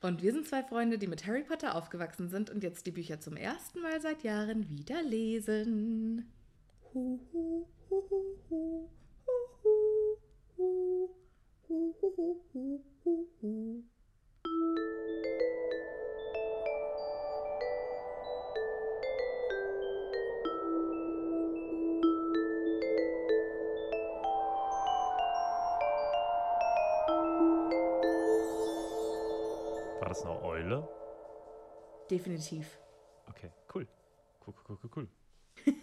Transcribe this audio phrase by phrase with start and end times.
[0.00, 3.18] Und wir sind zwei Freunde, die mit Harry Potter aufgewachsen sind und jetzt die Bücher
[3.20, 6.30] zum ersten Mal seit Jahren wieder lesen.
[6.94, 8.02] Hu, hu, hu,
[8.48, 8.88] hu,
[30.18, 30.88] das eine Eule?
[32.10, 32.78] Definitiv.
[33.26, 33.86] Okay, cool.
[34.44, 35.08] Cool, cool, cool, cool.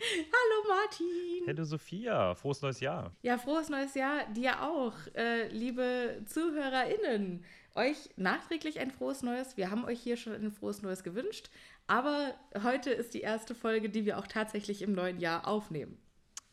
[0.00, 1.46] Hallo Martin.
[1.46, 3.14] Hallo Sophia, frohes neues Jahr.
[3.22, 7.44] Ja, frohes neues Jahr dir auch, äh, liebe ZuhörerInnen.
[7.74, 9.56] Euch nachträglich ein frohes Neues.
[9.56, 11.50] Wir haben euch hier schon ein frohes Neues gewünscht,
[11.86, 15.98] aber heute ist die erste Folge, die wir auch tatsächlich im neuen Jahr aufnehmen.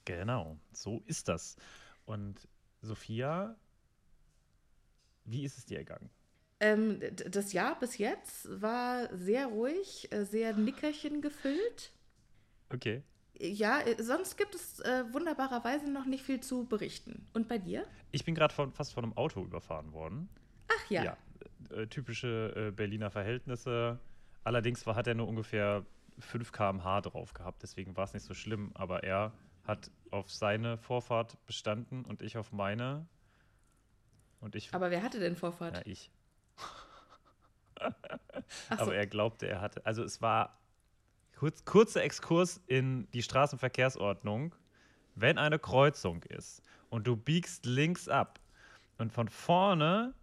[0.05, 1.57] Genau, so ist das.
[2.05, 2.47] Und
[2.81, 3.55] Sophia,
[5.25, 6.09] wie ist es dir ergangen?
[6.61, 11.91] Ähm, das Jahr bis jetzt war sehr ruhig, äh, sehr Nickerchen gefüllt.
[12.69, 13.01] Okay.
[13.39, 17.25] Ja, äh, sonst gibt es äh, wunderbarerweise noch nicht viel zu berichten.
[17.33, 17.83] Und bei dir?
[18.11, 20.29] Ich bin gerade fast von einem Auto überfahren worden.
[20.67, 21.03] Ach ja.
[21.03, 21.17] Ja,
[21.75, 23.99] äh, typische äh, Berliner Verhältnisse.
[24.43, 25.83] Allerdings war, hat er nur ungefähr
[26.19, 28.69] 5 km/h drauf gehabt, deswegen war es nicht so schlimm.
[28.75, 29.33] Aber er
[29.63, 33.07] hat auf seine Vorfahrt bestanden und ich auf meine.
[34.39, 34.71] Und ich.
[34.75, 35.77] Aber wer hatte denn Vorfahrt?
[35.77, 36.11] ja, ich.
[38.69, 38.75] So.
[38.75, 39.85] Aber er glaubte, er hatte.
[39.85, 40.59] Also es war
[41.35, 44.55] kurz, kurzer Exkurs in die Straßenverkehrsordnung.
[45.15, 48.39] Wenn eine Kreuzung ist und du biegst links ab
[48.97, 50.13] und von vorne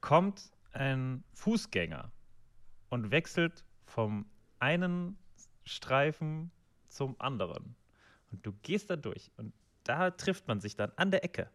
[0.00, 2.10] kommt ein Fußgänger
[2.88, 4.26] und wechselt vom
[4.58, 5.18] einen
[5.64, 6.50] Streifen
[6.88, 7.76] zum anderen.
[8.30, 9.52] Und du gehst da durch und
[9.84, 11.50] da trifft man sich dann an der Ecke.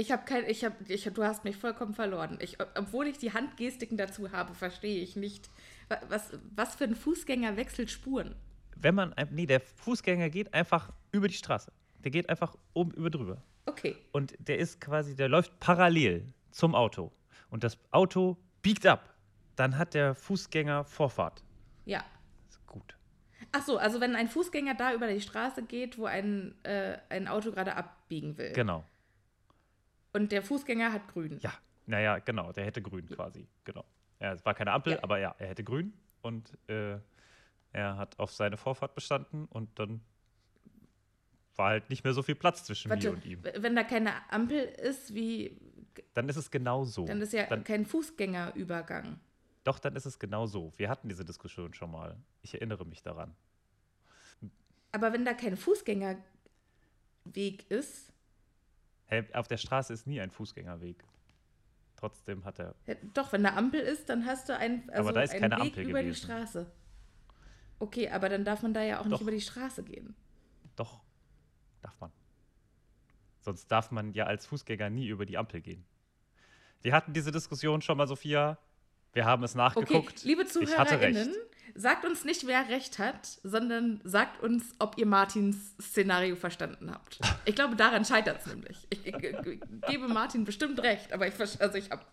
[0.00, 2.38] Ich habe kein, ich habe, ich, du hast mich vollkommen verloren.
[2.40, 5.50] Ich, obwohl ich die Handgestiken dazu habe, verstehe ich nicht,
[5.88, 8.34] wa- was, was für ein Fußgänger wechselt Spuren.
[8.76, 11.70] Wenn man, nee, der Fußgänger geht einfach über die Straße.
[12.02, 13.42] Der geht einfach oben über drüber.
[13.66, 17.12] Okay, Und der ist quasi, der läuft parallel zum Auto.
[17.50, 19.14] Und das Auto biegt ab.
[19.56, 21.42] Dann hat der Fußgänger Vorfahrt.
[21.84, 22.02] ja.
[22.48, 22.96] Ist gut.
[23.52, 27.28] Ach so, also wenn ein Fußgänger da über die Straße geht, wo ein, äh, ein
[27.28, 28.52] Auto gerade abbiegen will.
[28.54, 28.82] Genau.
[30.12, 31.38] Und der Fußgänger hat grün.
[31.40, 31.52] Ja,
[31.86, 32.52] naja, genau.
[32.52, 33.46] Der hätte grün quasi.
[33.64, 33.84] Genau.
[34.20, 35.02] Ja, es war keine Ampel, Ja.
[35.02, 35.92] aber ja, er hätte grün.
[36.22, 36.98] Und äh,
[37.72, 39.46] er hat auf seine Vorfahrt bestanden.
[39.46, 40.00] Und dann
[41.56, 43.42] war halt nicht mehr so viel Platz zwischen mir Warte, und ihm.
[43.42, 45.56] wenn da keine Ampel ist, wie,
[46.14, 47.06] Dann ist es genau so.
[47.06, 49.18] dann ist ja Dann, kein Fußgängerübergang.
[49.64, 50.72] doch, dann ist es genau so.
[50.76, 52.16] Wir hatten diese Diskussion schon mal.
[52.42, 53.34] Ich erinnere mich daran.
[54.92, 56.20] Aber wenn da kein Fußgängerweg
[57.68, 58.12] ist,
[59.10, 61.02] Hey, auf der Straße ist nie ein Fußgängerweg.
[61.96, 62.76] Trotzdem hat er.
[62.86, 65.56] Ja, Doch, wenn da Ampel ist, dann hast du ein, also da ist einen keine
[65.56, 66.22] Weg Ampel über die gewesen.
[66.24, 66.70] Straße.
[67.80, 69.20] Okay, aber dann darf man da ja auch nicht Doch.
[69.22, 70.14] über die Straße gehen.
[70.76, 71.00] Doch,
[71.82, 72.12] darf man.
[73.40, 75.84] Sonst darf man ja als Fußgänger nie über die Ampel gehen.
[76.82, 78.58] Wir hatten diese Diskussion schon mal, Sophia.
[79.12, 80.22] Wir haben es Okay, nachgeguckt.
[80.22, 80.48] liebe ich
[80.78, 81.40] hatte ZuhörerInnen, recht.
[81.74, 87.18] Sagt uns nicht, wer recht hat, sondern sagt uns, ob ihr Martins Szenario verstanden habt.
[87.44, 88.86] Ich glaube, daran scheitert es nämlich.
[88.90, 92.04] Ich, ich, ich gebe Martin bestimmt recht, aber ich, also ich habe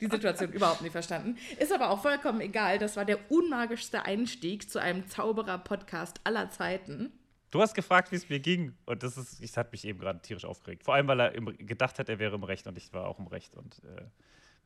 [0.00, 1.36] die Situation überhaupt nicht verstanden.
[1.58, 2.78] Ist aber auch vollkommen egal.
[2.78, 7.12] Das war der unmagischste Einstieg zu einem Zauberer-Podcast aller Zeiten.
[7.50, 8.74] Du hast gefragt, wie es mir ging.
[8.86, 10.84] Und das ist, ich hat mich eben gerade tierisch aufgeregt.
[10.84, 13.18] Vor allem, weil er im, gedacht hat, er wäre im Recht und ich war auch
[13.18, 13.54] im Recht.
[13.54, 14.02] Und äh,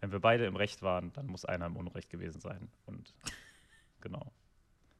[0.00, 2.68] wenn wir beide im Recht waren, dann muss einer im Unrecht gewesen sein.
[2.86, 3.12] Und
[4.00, 4.32] genau.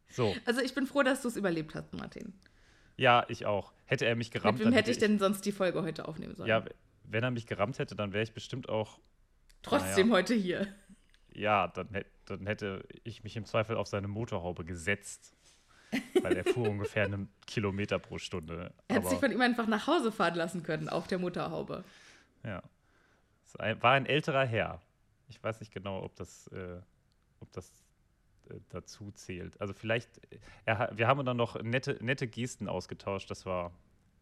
[0.09, 0.35] So.
[0.45, 2.33] Also ich bin froh, dass du es überlebt hast, Martin.
[2.97, 3.73] Ja, ich auch.
[3.85, 6.49] Hätte er mich gerammt, Mit wem hätte ich denn sonst die Folge heute aufnehmen sollen?
[6.49, 6.65] Ja,
[7.05, 8.99] wenn er mich gerammt hätte, dann wäre ich bestimmt auch.
[9.63, 10.67] Trotzdem naja, heute hier.
[11.33, 11.89] Ja, dann,
[12.25, 15.35] dann hätte ich mich im Zweifel auf seine Motorhaube gesetzt.
[16.23, 18.73] Weil er fuhr ungefähr einen Kilometer pro Stunde.
[18.89, 21.85] Er hat sich von ihm einfach nach Hause fahren lassen können auf der Motorhaube.
[22.45, 22.63] Ja.
[23.45, 24.81] Es war ein älterer Herr.
[25.29, 26.81] Ich weiß nicht genau, ob das, äh,
[27.41, 27.71] ob das
[28.71, 29.61] dazu zählt.
[29.61, 33.31] Also vielleicht, äh, er, wir haben dann noch nette, nette Gesten ausgetauscht.
[33.31, 33.73] Das war,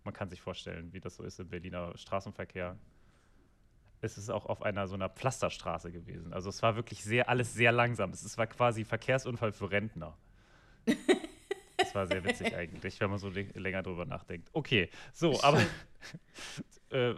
[0.04, 2.76] man kann sich vorstellen, wie das so ist im Berliner Straßenverkehr.
[4.00, 6.34] Es ist auch auf einer so einer Pflasterstraße gewesen.
[6.34, 8.10] Also es war wirklich sehr, alles sehr langsam.
[8.10, 10.16] Es war quasi Verkehrsunfall für Rentner.
[11.76, 14.50] Das war sehr witzig eigentlich, wenn man so länger drüber nachdenkt.
[14.52, 15.62] Okay, so, aber
[16.90, 17.14] äh,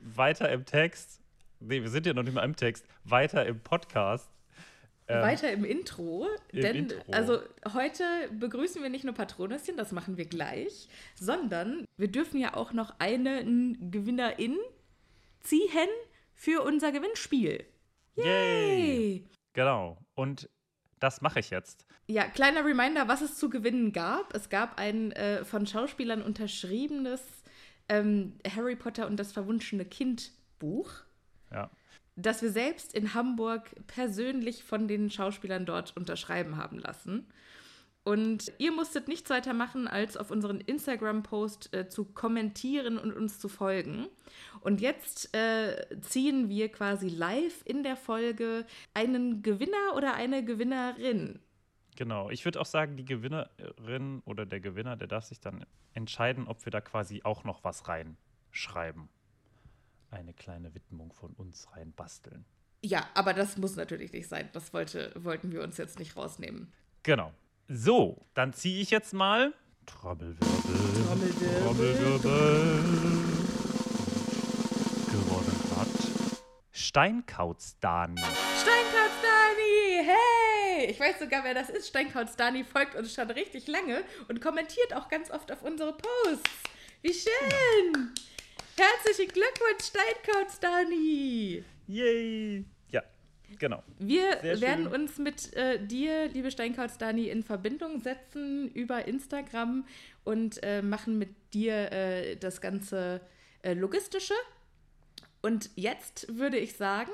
[0.00, 1.20] weiter im Text.
[1.60, 2.86] Nee, wir sind ja noch nicht mal im Text.
[3.04, 4.33] Weiter im Podcast.
[5.06, 7.12] Ähm, Weiter im Intro, im denn Intro.
[7.12, 7.38] also
[7.74, 12.72] heute begrüßen wir nicht nur Patronüschen, das machen wir gleich, sondern wir dürfen ja auch
[12.72, 14.56] noch einen Gewinnerin
[15.40, 15.88] ziehen
[16.34, 17.64] für unser Gewinnspiel.
[18.16, 19.28] Yay!
[19.52, 19.98] Genau.
[20.14, 20.48] Und
[21.00, 21.86] das mache ich jetzt.
[22.06, 24.34] Ja, kleiner Reminder, was es zu gewinnen gab.
[24.34, 27.20] Es gab ein äh, von Schauspielern unterschriebenes
[27.88, 30.90] ähm, Harry Potter und das verwunschene Kind Buch,
[31.50, 31.70] Ja.
[32.16, 37.26] Das wir selbst in Hamburg persönlich von den Schauspielern dort unterschreiben haben lassen.
[38.04, 43.38] Und ihr musstet nichts weiter machen, als auf unseren Instagram-Post äh, zu kommentieren und uns
[43.38, 44.08] zu folgen.
[44.60, 51.40] Und jetzt äh, ziehen wir quasi live in der Folge einen Gewinner oder eine Gewinnerin.
[51.96, 52.28] Genau.
[52.28, 55.64] Ich würde auch sagen, die Gewinnerin oder der Gewinner, der darf sich dann
[55.94, 59.08] entscheiden, ob wir da quasi auch noch was reinschreiben.
[60.14, 62.44] Eine kleine Widmung von uns rein basteln.
[62.84, 64.48] Ja, aber das muss natürlich nicht sein.
[64.52, 66.72] Das wollte, wollten wir uns jetzt nicht rausnehmen.
[67.02, 67.32] Genau.
[67.66, 69.52] So, dann ziehe ich jetzt mal.
[69.86, 70.38] Trommelwirbel.
[71.64, 72.30] Trommelwirbel.
[75.10, 75.88] Gewonnen hat
[76.70, 78.20] Steinkauz Dani.
[78.62, 80.06] Steinkauz Dani!
[80.06, 80.90] Hey!
[80.92, 81.88] Ich weiß sogar, wer das ist.
[81.88, 86.50] Steinkauz Dani folgt uns schon richtig lange und kommentiert auch ganz oft auf unsere Posts.
[87.02, 88.14] Wie schön!
[88.76, 91.62] Herzlichen Glückwunsch, Steinkauz Dani!
[91.86, 92.64] Yay!
[92.90, 93.02] Ja,
[93.56, 93.84] genau.
[94.00, 95.00] Wir Sehr werden schön.
[95.00, 99.86] uns mit äh, dir, liebe Steinkauz Dani, in Verbindung setzen über Instagram
[100.24, 103.20] und äh, machen mit dir äh, das ganze
[103.62, 104.34] äh, Logistische.
[105.40, 107.12] Und jetzt würde ich sagen,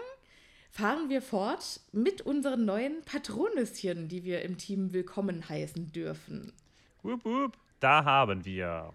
[0.71, 6.55] fahren wir fort mit unseren neuen Patronüschen, die wir im Team willkommen heißen dürfen.
[7.03, 7.59] Wup, wup.
[7.81, 8.95] Da haben wir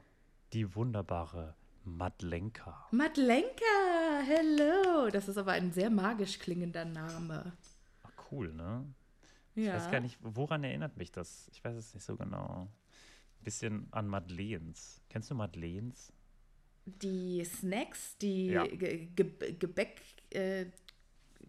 [0.54, 1.54] die wunderbare
[1.86, 2.88] Madlenka.
[2.92, 5.10] Madlenka, hello!
[5.12, 7.54] Das ist aber ein sehr magisch klingender Name.
[8.04, 8.86] Ach, cool, ne?
[9.54, 9.78] Ja.
[9.78, 11.48] Ich weiß gar nicht, woran erinnert mich das?
[11.54, 12.68] Ich weiß es nicht so genau.
[13.42, 15.02] Bisschen an Madeleines.
[15.10, 16.12] Kennst du Madeleines?
[16.86, 18.66] Die Snacks, die Ja.
[18.66, 20.02] Ge Ge Gebäck,
[20.32, 20.66] äh,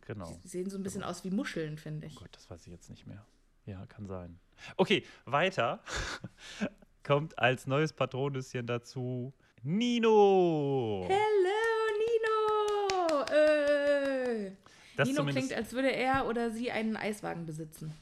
[0.03, 0.39] Genau.
[0.45, 2.15] die sehen so ein bisschen aus wie Muscheln, finde ich.
[2.17, 3.25] Gott, das weiß ich jetzt nicht mehr.
[3.65, 4.39] Ja, kann sein.
[4.77, 5.83] Okay, weiter.
[7.03, 11.07] Kommt als neues Patronüschen dazu Nino.
[11.09, 13.23] Hello, Nino!
[13.35, 14.53] Äh.
[14.97, 17.93] Das Nino klingt, als würde er oder sie einen Eiswagen besitzen.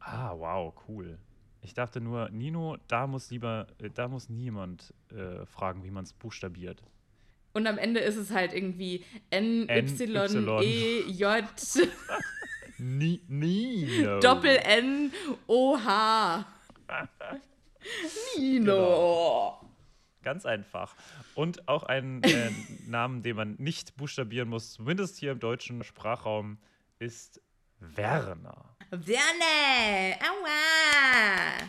[0.00, 1.18] Ah, wow, cool.
[1.62, 6.04] Ich dachte nur, Nino, da muss lieber, äh, da muss niemand äh, fragen, wie man
[6.04, 6.82] es buchstabiert.
[7.54, 10.62] Und am Ende ist es halt irgendwie N, Y, Y.
[10.62, 11.44] E, J,
[12.78, 14.18] Ni Nino.
[14.20, 15.12] Doppel N,
[15.46, 16.44] O, H.
[18.36, 18.64] Nino.
[18.64, 19.61] Genau.
[20.22, 20.94] Ganz einfach.
[21.34, 22.50] Und auch einen äh,
[22.86, 26.58] Namen, den man nicht buchstabieren muss, zumindest hier im deutschen Sprachraum,
[26.98, 27.40] ist
[27.80, 28.76] Werner.
[28.90, 30.16] Werner!
[30.20, 31.68] Aua!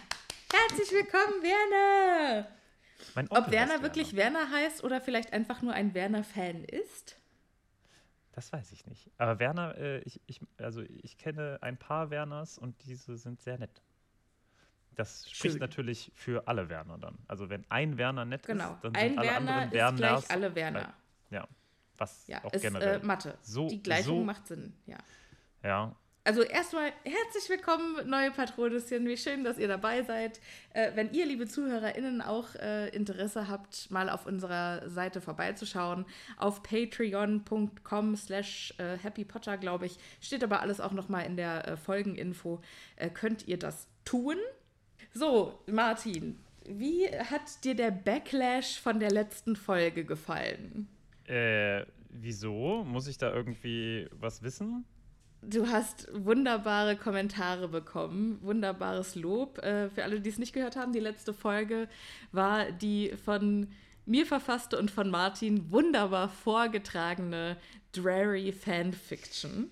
[0.51, 2.47] Herzlich willkommen, Werner!
[3.29, 7.17] Ob Werner wirklich Werner heißt oder vielleicht einfach nur ein Werner-Fan ist?
[8.33, 9.11] Das weiß ich nicht.
[9.17, 13.59] Aber Werner, äh, ich, ich, also ich kenne ein paar Werners und diese sind sehr
[13.59, 13.81] nett.
[14.95, 15.59] Das spricht Schön.
[15.59, 17.17] natürlich für alle Werner dann.
[17.27, 18.73] Also wenn ein Werner nett Genau.
[18.73, 19.97] ist, dann Ein sind alle Werner anderen ist Werners.
[20.27, 20.93] gleich alle Werner.
[21.31, 21.47] Ja,
[21.97, 23.01] was Ja, auch ist generell.
[23.01, 23.37] äh, Mathe.
[23.41, 24.97] So- Die Gleichung so- macht Sinn, ja.
[25.63, 25.95] ja,
[26.25, 29.05] Also erstmal herzlich willkommen, neue Patronüschen.
[29.07, 30.39] Wie schön, dass ihr dabei seid.
[30.73, 36.05] Äh, wenn ihr, liebe ZuhörerInnen, auch äh, Interesse habt, mal auf unserer Seite vorbeizuschauen,
[36.37, 41.75] auf patreon.com slash äh, happypotter, glaube ich, steht aber alles auch nochmal in der äh,
[41.77, 42.61] Folgeninfo,
[42.95, 44.37] äh, könnt ihr das tun.
[45.13, 50.87] So, Martin, wie hat dir der Backlash von der letzten Folge gefallen?
[51.25, 52.83] Äh, wieso?
[52.83, 54.85] Muss ich da irgendwie was wissen?
[55.41, 59.59] Du hast wunderbare Kommentare bekommen, wunderbares Lob.
[59.59, 61.89] Äh, für alle, die es nicht gehört haben, die letzte Folge
[62.31, 63.67] war die von
[64.05, 67.57] mir verfasste und von Martin wunderbar vorgetragene
[67.91, 69.69] Drary Fanfiction.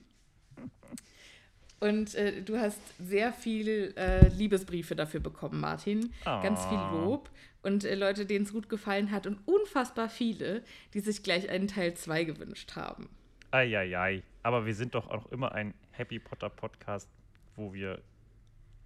[1.81, 6.13] Und äh, du hast sehr viel äh, Liebesbriefe dafür bekommen, Martin.
[6.21, 6.41] Oh.
[6.41, 7.31] Ganz viel Lob.
[7.63, 9.25] Und äh, Leute, denen es gut gefallen hat.
[9.25, 13.09] Und unfassbar viele, die sich gleich einen Teil 2 gewünscht haben.
[13.49, 14.21] Eieiei.
[14.43, 17.09] Aber wir sind doch auch immer ein Happy Potter Podcast,
[17.55, 17.99] wo wir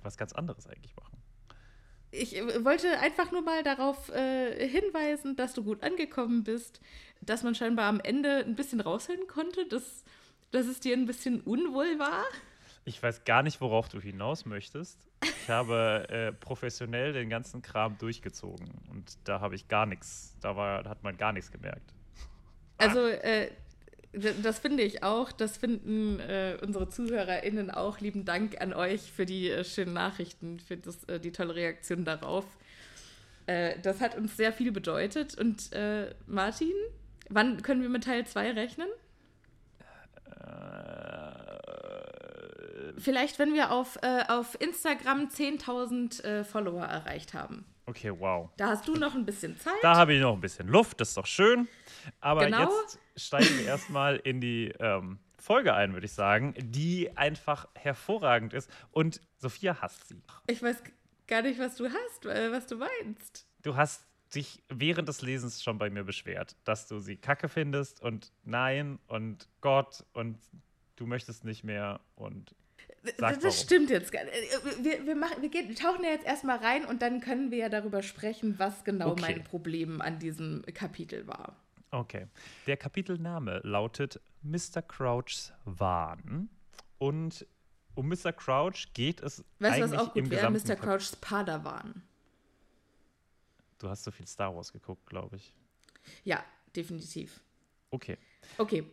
[0.01, 1.17] was ganz anderes eigentlich machen.
[2.11, 6.79] Ich äh, wollte einfach nur mal darauf äh, hinweisen, dass du gut angekommen bist,
[7.19, 10.05] dass man scheinbar am Ende ein bisschen raushören konnte, dass,
[10.51, 12.23] dass es dir ein bisschen unwohl war.
[12.85, 15.07] Ich weiß gar nicht, worauf du hinaus möchtest.
[15.23, 20.55] Ich habe äh, professionell den ganzen Kram durchgezogen und da habe ich gar nichts, da
[20.55, 21.93] war, hat man gar nichts gemerkt.
[22.77, 23.49] Also, äh,
[24.13, 25.31] das finde ich auch.
[25.31, 27.99] Das finden äh, unsere ZuhörerInnen auch.
[27.99, 32.05] Lieben Dank an euch für die äh, schönen Nachrichten, für das, äh, die tolle Reaktion
[32.05, 32.45] darauf.
[33.45, 35.35] Äh, das hat uns sehr viel bedeutet.
[35.37, 35.71] Und
[36.27, 36.73] Martin,
[37.29, 38.87] wann können wir mit Teil 2 rechnen?
[40.29, 41.24] Äh,
[42.97, 47.65] Vielleicht, wenn wir auf, äh, auf Instagram 10.000 äh, Follower erreicht haben.
[47.87, 48.49] okay, wow.
[48.57, 49.73] Da hast du noch ein bisschen Zeit.
[49.81, 51.67] Da habe ich noch ein bisschen Luft, das ist doch schön.
[52.19, 52.69] Aber Genau.
[52.71, 58.53] jetzt steigen wir erstmal in die ähm, Folge ein, würde ich sagen, die einfach hervorragend
[58.53, 58.69] ist.
[58.91, 60.21] Und Sophia hasst sie.
[60.47, 60.81] Ich weiß
[61.27, 63.47] gar nicht, was du hast, äh, was du meinst.
[63.61, 68.01] Du hast dich während des Lesens schon bei mir beschwert, dass du sie kacke findest
[68.01, 70.37] und nein und Gott und
[70.95, 72.55] du möchtest nicht mehr und
[73.17, 73.51] Sag das warum.
[73.57, 74.33] stimmt jetzt gar nicht.
[74.35, 77.51] Äh, Wir, wir, machen, wir, gehen, wir tauchen ja jetzt erstmal rein und dann können
[77.51, 79.21] wir ja darüber sprechen, was genau Okay.
[79.21, 81.55] mein Problem an diesem Kapitel war.
[81.91, 82.27] Okay.
[82.67, 84.81] Der Kapitelname lautet Mr.
[84.81, 86.49] Crouchs Wahn.
[86.97, 87.45] Und
[87.95, 88.33] um Mr.
[88.33, 90.49] Crouch geht es Weißt du, was auch gut wäre?
[90.51, 90.75] Mr.
[90.75, 92.01] Crouchs Padawan.
[93.79, 95.53] Du hast so viel Star Wars geguckt, glaube ich.
[96.23, 96.43] Ja,
[96.75, 97.41] definitiv.
[97.91, 98.17] Okay.
[98.57, 98.83] Okay,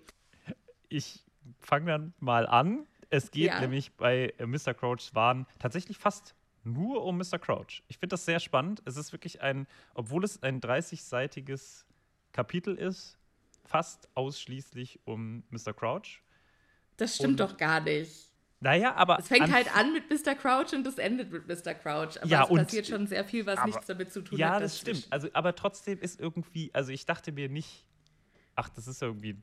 [0.89, 1.21] Ich
[1.61, 2.87] fange dann mal an.
[3.13, 3.61] Es geht Ja.
[3.61, 4.73] nämlich bei äh, Mr.
[4.73, 7.39] Crouchs Wahn tatsächlich fast nur um Mr.
[7.39, 7.83] Crouch.
[7.89, 8.81] Ich finde das sehr spannend.
[8.87, 11.85] Es ist wirklich ein, obwohl es ein 30-seitiges
[12.33, 13.19] Kapitel ist,
[13.65, 15.75] fast ausschließlich um Mr.
[15.75, 16.23] Crouch.
[16.97, 18.31] das stimmt Und- doch gar nicht.
[18.61, 19.19] Naja, aber.
[19.19, 20.35] Es fängt an- halt an mit Mr.
[20.37, 21.75] Crouch und es endet mit Mr.
[21.75, 22.17] Crouch.
[22.23, 24.63] Aber Ja, es passiert schon sehr viel, was aber- nichts damit zu tun Ja, hat.
[24.63, 25.01] das dazwischen.
[25.01, 25.13] stimmt.
[25.13, 27.85] Also, aber trotzdem ist irgendwie, also ich dachte mir nicht,
[28.55, 29.37] ach, das ist irgendwie,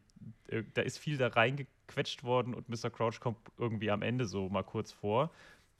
[0.47, 1.27] äh, da ist viel da
[1.89, 2.89] reingequetscht worden und Mr.
[2.89, 5.31] Crouch kommt irgendwie am Ende so mal kurz vor.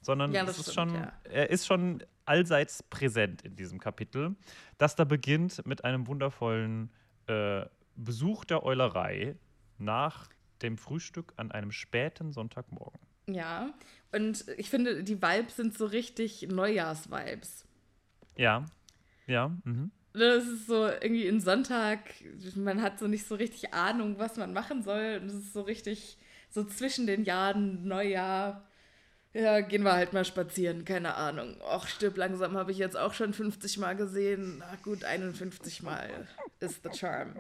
[0.02, 1.12] Sondern Ja, ist stimmt, schon, ja.
[1.26, 4.36] er ist schon allseits präsent in diesem Kapitel,
[4.78, 6.90] das da beginnt mit einem wundervollen
[7.28, 9.36] äh, Besuch der Eulerei
[9.78, 10.30] nach
[10.62, 13.00] dem Frühstück an einem späten Sonntagmorgen.
[13.28, 13.74] Ja,
[14.14, 17.66] und ich finde, die Vibes sind so richtig Neujahrs-Vibes.
[18.38, 18.66] Ja,
[19.28, 19.92] ja, mhm.
[20.20, 22.00] Das ist so irgendwie ein Sonntag,
[22.56, 25.20] man hat so nicht so richtig Ahnung, was man machen soll.
[25.22, 26.18] Und es ist so richtig,
[26.50, 28.66] so zwischen den Jahren, Neujahr.
[29.34, 31.56] Ja, gehen wir halt mal spazieren, keine Ahnung.
[31.62, 34.58] Och, stirb langsam habe ich jetzt auch schon 50 Mal gesehen.
[34.60, 36.28] Na gut, 51 Mal
[36.60, 37.36] ist the charm.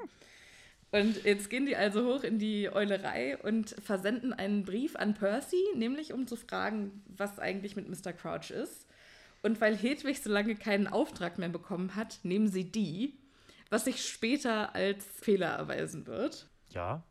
[0.92, 5.64] Und jetzt gehen die also hoch in die Eulerei und versenden einen Brief an Percy,
[5.76, 8.14] nämlich um zu fragen, was eigentlich mit Mr.
[8.14, 8.88] Crouch ist.
[9.42, 13.18] Und weil Hedwig so lange keinen Auftrag mehr bekommen hat, nehmen sie die,
[13.70, 16.50] was sich später als Fehler erweisen wird.
[16.70, 17.04] Ja,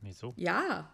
[0.00, 0.34] wieso?
[0.36, 0.92] Ja,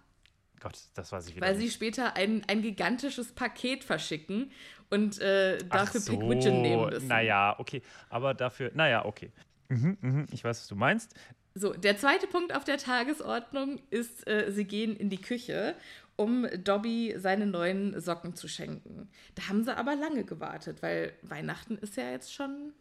[0.65, 1.67] Gott, das weiß ich wieder weil nicht.
[1.67, 4.51] sie später ein, ein gigantisches Paket verschicken
[4.89, 7.09] und äh, dafür so, Pigwidgeon nehmen müssen.
[7.09, 7.83] Naja, okay.
[8.09, 9.31] Aber dafür, naja, okay.
[9.69, 11.15] Mhm, mhm, ich weiß, was du meinst.
[11.55, 15.77] So, der zweite Punkt auf der Tagesordnung ist, äh, sie gehen in die Küche,
[16.17, 19.09] um Dobby seine neuen Socken zu schenken.
[19.35, 22.73] Da haben sie aber lange gewartet, weil Weihnachten ist ja jetzt schon.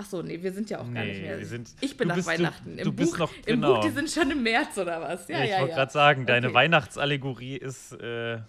[0.00, 1.44] Ach so, nee, wir sind ja auch gar Nee, nicht mehr.
[1.44, 2.76] sind- ich bin nach bist- du- Weihnachten.
[2.76, 3.74] du Im, bist Buch, noch- Im genau.
[3.74, 5.26] Buch, die sind schon im März oder was?
[5.28, 5.76] Ja, ich ja, wollte ja.
[5.76, 6.54] gerade sagen, deine Okay.
[6.54, 7.92] Weihnachtsallegorie ist.
[7.94, 8.40] Äh, äh,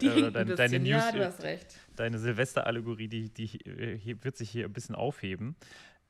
[0.00, 0.78] Die oder hinkt deine, deine.
[0.78, 1.66] News, ja, du hast recht.
[1.96, 5.56] deine Silvesterallegorie, die, die äh, wird sich hier ein bisschen aufheben.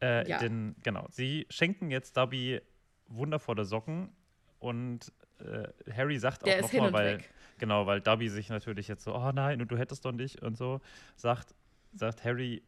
[0.03, 0.39] Äh, Ja.
[0.39, 2.61] Denn, genau, sie schenken jetzt Dobby
[3.07, 4.11] wundervolle Socken
[4.59, 7.31] und äh, Harry sagt auch nochmal, weil, weg.
[7.61, 10.57] Genau, weil Dobby sich natürlich jetzt so, oh nein, und du hättest doch nicht und
[10.57, 10.81] so,
[11.15, 11.55] sagt,
[11.93, 12.63] sagt Harry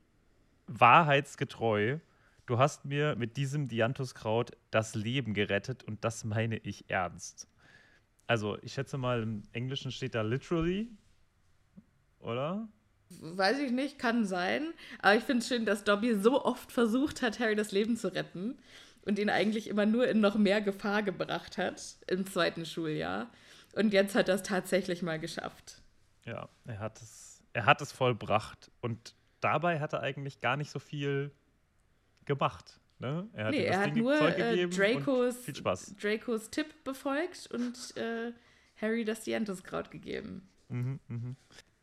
[0.69, 1.99] wahrheitsgetreu,
[2.47, 7.49] du hast mir mit diesem Dianthuskraut das Leben gerettet und das meine ich ernst.
[8.29, 10.89] Also, ich schätze mal, im Englischen steht da literally,
[12.21, 12.69] oder?
[13.21, 14.73] Weiß ich nicht, kann sein.
[15.01, 18.15] Aber ich finde es schön, dass Dobby so oft versucht hat, Harry das Leben zu
[18.15, 18.59] retten
[19.05, 23.31] und ihn eigentlich immer nur in noch mehr Gefahr gebracht hat im zweiten Schuljahr.
[23.73, 25.83] Und jetzt hat er es tatsächlich mal geschafft.
[26.25, 28.71] Ja, er hat es, er hat es vollbracht.
[28.81, 31.33] Und dabei hat er eigentlich gar nicht so viel
[32.25, 32.81] gemacht.
[32.99, 33.29] Ne?
[33.33, 35.45] Er hat, nee, er hat nur äh, Dracos.
[36.01, 38.33] Dracos Tipp befolgt und äh,
[38.81, 40.49] Harry das Dianthuskraut gegeben.
[40.69, 41.35] Mhm, mh.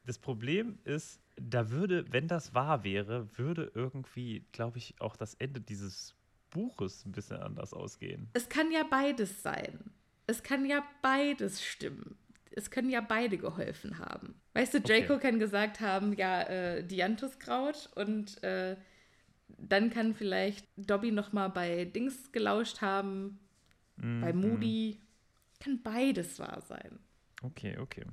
[0.05, 5.36] Das Problem ist, da würde, wenn das wahr wäre, würde irgendwie, glaube ich, auch das
[5.36, 6.15] Ende dieses
[6.50, 8.29] Buches ein bisschen anders ausgehen.
[8.34, 9.91] Es kann ja beides sein.
[10.29, 12.15] Es kann ja beides stimmen.
[12.51, 14.36] Es können ja beide geholfen haben.
[14.53, 15.27] Weißt du, Draco okay.
[15.29, 18.75] kann gesagt haben, ja, äh, Dianthuskraut und äh,
[19.57, 23.39] dann kann vielleicht Dobby noch mal bei Dings gelauscht haben,
[23.98, 25.00] mm, bei Moody.
[25.00, 25.63] Mm.
[25.63, 27.00] Kann beides wahr sein.
[27.41, 28.05] Okay, okay.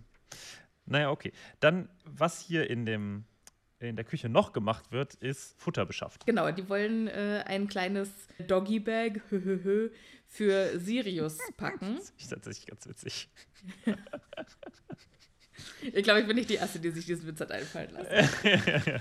[0.87, 1.32] Naja, okay.
[1.61, 3.25] Dann, was hier in dem
[3.88, 6.26] in der Küche noch gemacht wird, ist Futter beschafft.
[6.26, 8.11] Genau, die wollen äh, ein kleines
[8.47, 9.21] Doggy-Bag
[10.28, 11.97] für Sirius packen.
[11.97, 13.28] Das ist tatsächlich ganz witzig.
[15.83, 19.00] ich glaube, ich bin nicht die Erste, die sich diesen Witz hat einfallen lassen.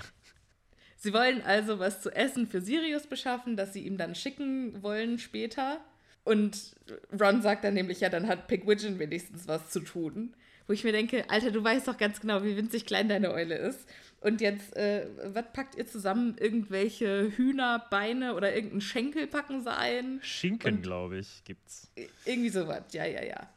[0.98, 5.18] Sie wollen also was zu essen für Sirius beschaffen, das sie ihm dann schicken wollen
[5.18, 5.80] später.
[6.24, 6.74] Und
[7.20, 10.34] Ron sagt dann nämlich, ja, dann hat Pigwidgeon wenigstens was zu tun.
[10.66, 13.56] Wo ich mir denke, Alter, du weißt doch ganz genau, wie winzig klein deine Eule
[13.56, 13.88] ist.
[14.26, 16.36] Und jetzt, äh, was packt ihr zusammen?
[16.36, 20.18] Irgendwelche Hühnerbeine oder irgendeinen Schenkel packen sie ein?
[20.20, 21.92] Schinken, glaube ich, gibt's.
[22.24, 23.48] Irgendwie sowas, ja, ja, ja.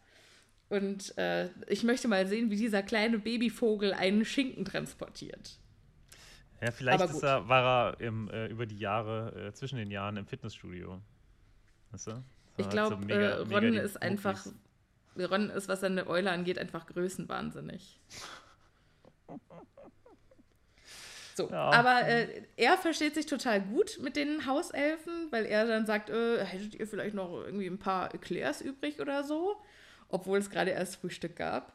[0.69, 5.57] Und äh, ich möchte mal sehen, wie dieser kleine Babyvogel einen Schinken transportiert.
[6.61, 10.27] Ja, vielleicht er, war er im, äh, über die Jahre, äh, zwischen den Jahren im
[10.27, 11.01] Fitnessstudio.
[11.89, 12.23] Weißt du?
[12.57, 14.45] Ich glaube, so äh, Ron ist einfach,
[15.17, 17.99] Ron ist, was seine Eule angeht, einfach größenwahnsinnig.
[21.39, 21.69] So, ja.
[21.71, 26.43] aber äh, er versteht sich total gut mit den Hauselfen, weil er dann sagt, äh,
[26.43, 29.55] hättet ihr vielleicht noch irgendwie ein paar Eclairs übrig oder so,
[30.09, 31.71] obwohl es gerade erst Frühstück gab.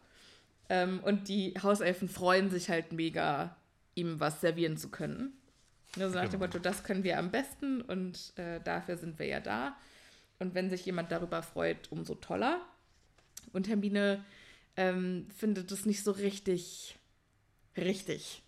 [0.69, 3.57] Ähm, und die Hauselfen freuen sich halt mega,
[3.95, 5.33] ihm was servieren zu können.
[5.99, 6.45] Also nach dem genau.
[6.45, 9.77] Motto, das können wir am besten und äh, dafür sind wir ja da.
[10.41, 12.61] Und wenn sich jemand darüber freut, umso toller.
[13.55, 14.23] Und Hermine
[14.77, 16.99] ähm, findet es nicht so richtig
[17.77, 18.43] richtig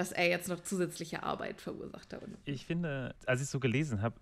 [0.00, 2.22] dass er jetzt noch zusätzliche Arbeit verursacht hat.
[2.46, 4.18] Ich finde, als ich so gelesen habe,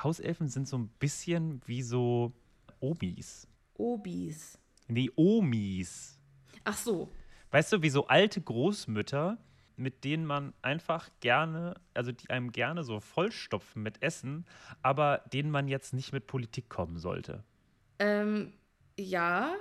[0.00, 2.32] Hauselfen sind so ein bisschen wie so
[2.78, 3.48] Obis.
[3.74, 4.60] Obis.
[4.86, 6.20] Nee, Omis.
[6.62, 7.10] Ach so.
[7.50, 9.38] Weißt du, wie so alte Großmütter,
[9.74, 14.44] mit denen man einfach gerne, also die einem gerne so vollstopfen mit Essen,
[14.82, 17.42] aber denen man jetzt nicht mit Politik kommen sollte.
[17.98, 18.52] Ähm,
[18.96, 19.52] ja.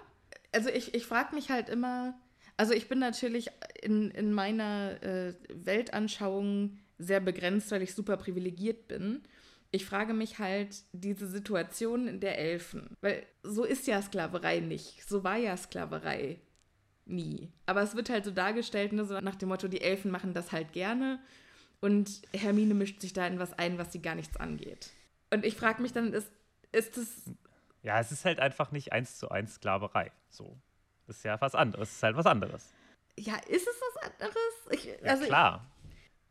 [0.52, 2.14] Also ich, ich frage mich halt immer,
[2.62, 3.50] also ich bin natürlich
[3.82, 9.24] in, in meiner äh, Weltanschauung sehr begrenzt, weil ich super privilegiert bin.
[9.72, 15.24] Ich frage mich halt diese Situation der Elfen, weil so ist ja Sklaverei nicht, so
[15.24, 16.40] war ja Sklaverei
[17.08, 17.52] nie.
[17.66, 20.52] Aber es wird halt so dargestellt, ne, so nach dem Motto, die Elfen machen das
[20.52, 21.20] halt gerne
[21.80, 24.92] und Hermine mischt sich da in was ein, was sie gar nichts angeht.
[25.32, 26.32] Und ich frage mich dann, ist,
[26.72, 27.24] ist es...
[27.82, 30.60] Ja, es ist halt einfach nicht eins zu eins Sklaverei, so.
[31.12, 31.92] Ist ja was anderes.
[31.92, 32.74] Ist halt was anderes.
[33.20, 34.38] Ja, ist es was anderes?
[34.72, 35.70] Ich, ja, also klar.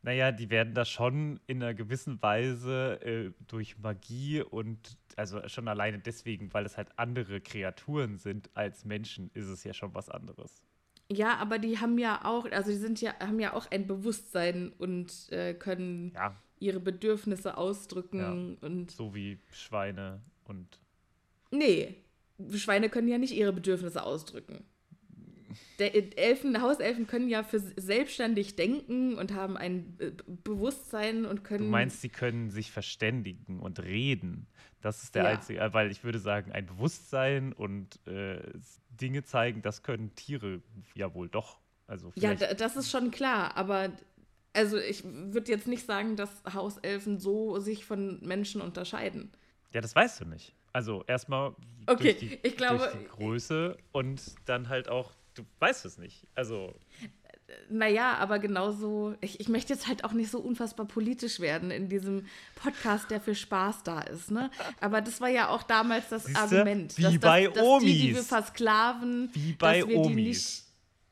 [0.03, 5.69] naja, die werden da schon in einer gewissen Weise äh, durch Magie und also schon
[5.69, 10.09] alleine deswegen, weil es halt andere Kreaturen sind als Menschen, ist es ja schon was
[10.09, 10.63] anderes.
[11.13, 14.73] Ja, aber die haben ja auch, also die sind ja, haben ja auch ein Bewusstsein
[14.79, 16.35] und äh, können ja.
[16.59, 18.19] ihre Bedürfnisse ausdrücken
[18.61, 18.67] ja.
[18.67, 18.93] und.
[18.93, 20.79] So wie Schweine und.
[21.51, 21.97] Nee,
[22.55, 24.65] Schweine können ja nicht ihre Bedürfnisse ausdrücken.
[25.79, 29.97] Elfen, Hauselfen können ja für selbstständig denken und haben ein
[30.45, 31.65] Bewusstsein und können.
[31.65, 34.47] Du meinst, sie können sich verständigen und reden.
[34.81, 35.31] Das ist der ja.
[35.31, 38.41] einzige, äh, weil ich würde sagen, ein Bewusstsein und äh,
[38.91, 40.63] Dinge zeigen, das können Tiere
[40.95, 41.59] ja wohl doch.
[41.87, 43.93] Also ja, das ist schon klar, aber
[44.53, 49.33] also ich würde jetzt nicht sagen, dass Hauselfen so sich von Menschen unterscheiden.
[49.73, 50.55] Ja, das weißt du nicht.
[50.73, 51.55] Also erstmal
[51.87, 56.27] okay, durch, die, glaube, durch die Größe und dann halt auch, du weißt es nicht.
[56.35, 56.75] Also.
[57.69, 61.89] Naja, aber genauso, ich, ich möchte jetzt halt auch nicht so unfassbar politisch werden in
[61.89, 64.53] diesem Podcast, der für Spaß da ist, ne?
[64.81, 66.41] Aber das war ja auch damals das Siehste?
[66.41, 66.97] Argument.
[66.97, 67.85] Wie dass, bei dass, dass Omis.
[67.85, 70.09] Die, die wir versklaven, Wie bei dass wir Omis.
[70.09, 70.65] die nicht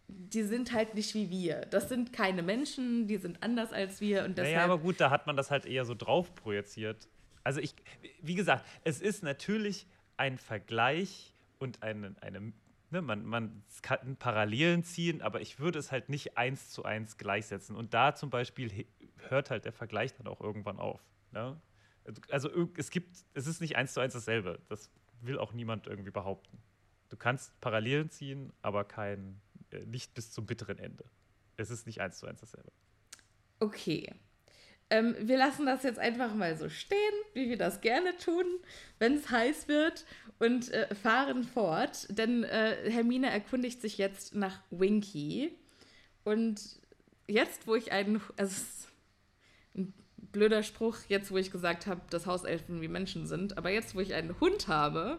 [0.09, 1.67] die sind halt nicht wie wir.
[1.71, 4.25] Das sind keine Menschen, die sind anders als wir.
[4.25, 7.09] Und deshalb naja, aber gut, da hat man das halt eher so drauf projiziert.
[7.45, 7.75] Also ich,
[8.23, 12.53] wie gesagt, es ist natürlich ein Vergleich und eine, eine
[12.91, 17.17] ne, man, man kann Parallelen ziehen, aber ich würde es halt nicht eins zu eins
[17.17, 17.77] gleichsetzen.
[17.77, 18.87] Und da zum Beispiel
[19.29, 21.01] hört halt der Vergleich dann auch irgendwann auf.
[21.33, 21.61] Ne?
[22.31, 24.61] Also irg- es gibt, es ist nicht eins zu eins dasselbe.
[24.69, 26.59] Das will auch niemand irgendwie behaupten.
[27.09, 31.05] Du kannst Parallelen ziehen, aber kein, äh, nicht bis zum bitteren Ende.
[31.57, 32.71] Es ist nicht eins zu eins dasselbe.
[33.61, 34.15] Okay.
[34.91, 36.99] Ähm, wir lassen das jetzt einfach mal so stehen,
[37.35, 38.47] wie wir das gerne tun,
[38.99, 40.07] wenn es heiß wird
[40.39, 42.07] und äh, fahren fort.
[42.11, 45.53] Denn äh, Hermine erkundigt sich jetzt nach Winky.
[46.25, 46.61] Und
[47.27, 48.89] jetzt, wo ich einen, also es ist
[49.77, 53.95] ein blöder Spruch, jetzt, wo ich gesagt habe, dass Hauselfen wie Menschen sind, aber jetzt,
[53.95, 55.19] wo ich einen Hund habe,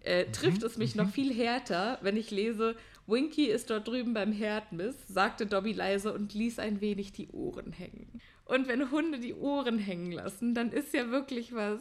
[0.00, 2.76] äh, trifft es mich noch viel härter, wenn ich lese,
[3.06, 7.72] Winky ist dort drüben beim Herdmiss, sagte Dobby leise und ließ ein wenig die Ohren
[7.72, 8.20] hängen.
[8.48, 11.80] Und wenn Hunde die Ohren hängen lassen, dann ist ja wirklich was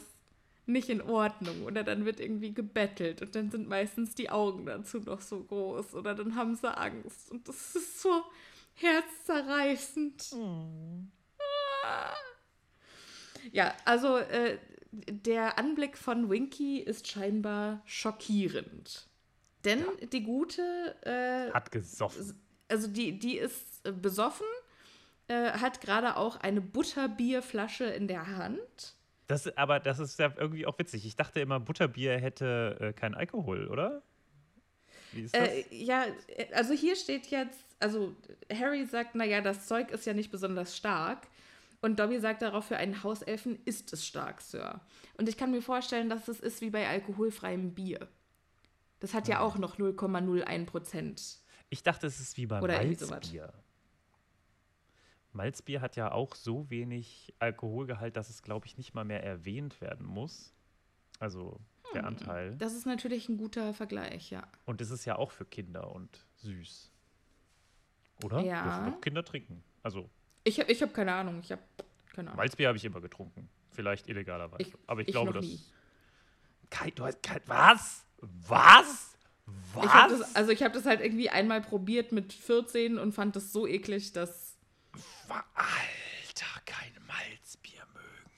[0.65, 1.63] nicht in Ordnung.
[1.63, 5.95] Oder dann wird irgendwie gebettelt und dann sind meistens die Augen dazu noch so groß
[5.95, 7.32] oder dann haben sie Angst.
[7.32, 8.21] Und das ist so
[8.75, 10.34] herzzerreißend.
[11.84, 12.13] Ah.
[13.51, 14.58] Ja, also äh,
[14.91, 19.08] der Anblick von Winky ist scheinbar schockierend.
[19.63, 22.39] Denn die Gute, äh, Hat gesoffen.
[22.67, 24.45] also die, die ist besoffen,
[25.27, 28.95] äh, hat gerade auch eine Butterbierflasche in der Hand.
[29.27, 31.05] Das, aber das ist ja irgendwie auch witzig.
[31.05, 34.01] Ich dachte immer, Butterbier hätte äh, keinen Alkohol, oder?
[35.11, 35.49] Wie ist das?
[35.49, 38.15] Äh, ja, äh, also hier steht jetzt, also
[38.53, 41.27] Harry sagt, naja, das Zeug ist ja nicht besonders stark.
[41.81, 44.79] Und Dobby sagt darauf, für einen Hauselfen ist es stark, Sir.
[45.17, 48.07] Und ich kann mir vorstellen, dass es ist wie bei alkoholfreiem Bier.
[48.99, 49.31] Das hat Ah.
[49.33, 51.37] ja auch noch 0,01 Prozent.
[51.69, 53.11] Ich dachte, es ist wie bei Oder irgendwie sowas.
[53.11, 53.53] Malzbier.
[55.38, 59.80] Malzbier hat ja auch so wenig Alkoholgehalt, dass es, glaube ich, nicht mal mehr erwähnt
[59.80, 60.54] werden muss.
[61.19, 61.60] Also
[61.93, 62.08] der Hm.
[62.10, 62.56] Anteil.
[62.58, 64.45] Das ist natürlich ein guter Vergleich, ja.
[64.65, 66.91] Und es ist ja auch für Kinder und süß.
[68.23, 68.41] Oder?
[68.41, 68.63] Ja.
[68.63, 69.63] Dürfen doch Kinder trinken.
[69.84, 70.10] Also
[70.43, 71.39] Ich, hab- ich habe keine Ahnung.
[71.41, 71.62] Ich habe
[72.13, 72.38] keine Ahnung.
[72.38, 73.47] Malzbier habe ich immer getrunken.
[73.71, 74.63] Vielleicht illegalerweise.
[74.63, 75.45] Ich- Aber ich, ich glaube, noch das.
[75.45, 75.60] nie.
[76.69, 78.06] Kein, du hast kein, was?
[78.19, 79.13] Was?
[79.73, 79.86] Was?
[79.86, 83.36] Ich hab das, also ich habe das halt irgendwie einmal probiert mit 14 und fand
[83.36, 84.46] das so eklig, dass
[85.27, 88.31] Wa- Alter, kein Malzbier mögen.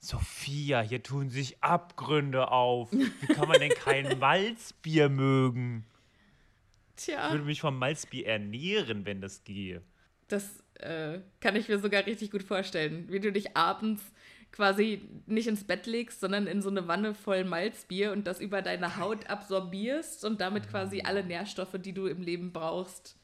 [0.00, 2.90] Sophia, hier tun sich Abgründe auf.
[2.92, 5.84] Wie kann man denn kein Malzbier mögen?
[6.96, 9.82] Ich tja, würde mich vom Malzbier ernähren, wenn das gehe.
[10.28, 14.02] das äh, kann ich mir sogar richtig gut vorstellen, wie du dich abends
[14.52, 18.62] quasi nicht ins Bett legst, sondern in so eine Wanne voll Malzbier und das über
[18.62, 23.16] deine Haut absorbierst und damit quasi alle Nährstoffe, die du im Leben brauchst.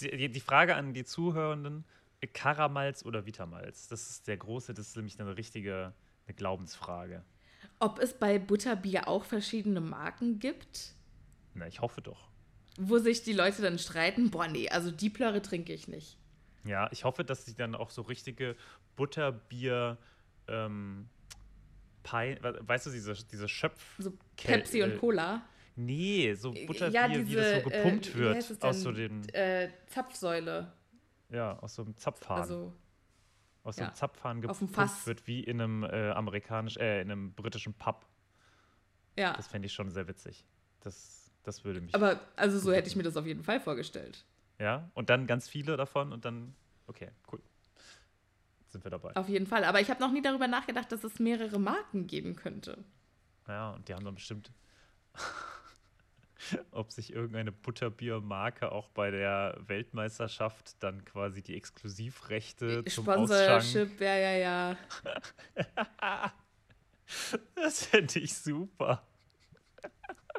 [0.00, 1.84] Die Frage an die Zuhörenden:
[2.32, 3.88] Karamalz oder Vitamalz?
[3.88, 5.92] Das ist der große, das ist nämlich eine richtige
[6.26, 7.24] eine Glaubensfrage.
[7.80, 10.94] Ob es bei Butterbier auch verschiedene Marken gibt,
[11.54, 12.28] Na, ich hoffe doch.
[12.78, 16.16] wo sich die Leute dann streiten, boah nee, also die Plörre trinke ich nicht.
[16.64, 18.56] Ja, ich hoffe, dass sie dann auch so richtige
[18.94, 19.98] Butterbier,
[20.46, 21.08] ähm,
[22.04, 23.84] we- weißt du, diese, diese Schöpf.
[23.98, 25.42] So Kel- Pepsi und äh, Cola.
[25.74, 28.82] Nee, so Butterbier, ja, wie diese, das so gepumpt äh, wie wird es aus denn?
[28.82, 30.72] so dem, Äh, Zapfsäule.
[31.30, 32.40] ja, aus so einem Zapfhahn.
[32.40, 32.72] Also,
[33.64, 37.00] aus so ja, einem Zapfhahn auf dem gepumpt wird, wie in einem äh, amerikanisch, äh,
[37.00, 38.06] in einem britischen Pub.
[39.16, 39.32] ja.
[39.34, 40.44] Das fände ich schon sehr witzig.
[40.80, 41.94] Das, das würde mich.
[41.94, 44.24] Aber, also so hätte ich mir das auf jeden Fall vorgestellt.
[44.58, 46.54] ja, und dann ganz viele davon und dann,
[46.86, 47.40] okay, cool.
[48.68, 49.14] Sind wir dabei.
[49.16, 49.64] Auf jeden Fall.
[49.64, 52.82] Aber ich habe noch nie darüber nachgedacht, dass es mehrere Marken geben könnte.
[53.46, 54.50] Ja, und die haben dann bestimmt,
[56.70, 63.04] ob sich irgendeine Butterbiermarke auch bei der Weltmeisterschaft dann quasi die Exklusivrechte zum.
[63.04, 64.76] Sponsorship, ja, ja, ja.
[67.54, 69.06] Das fände ich super.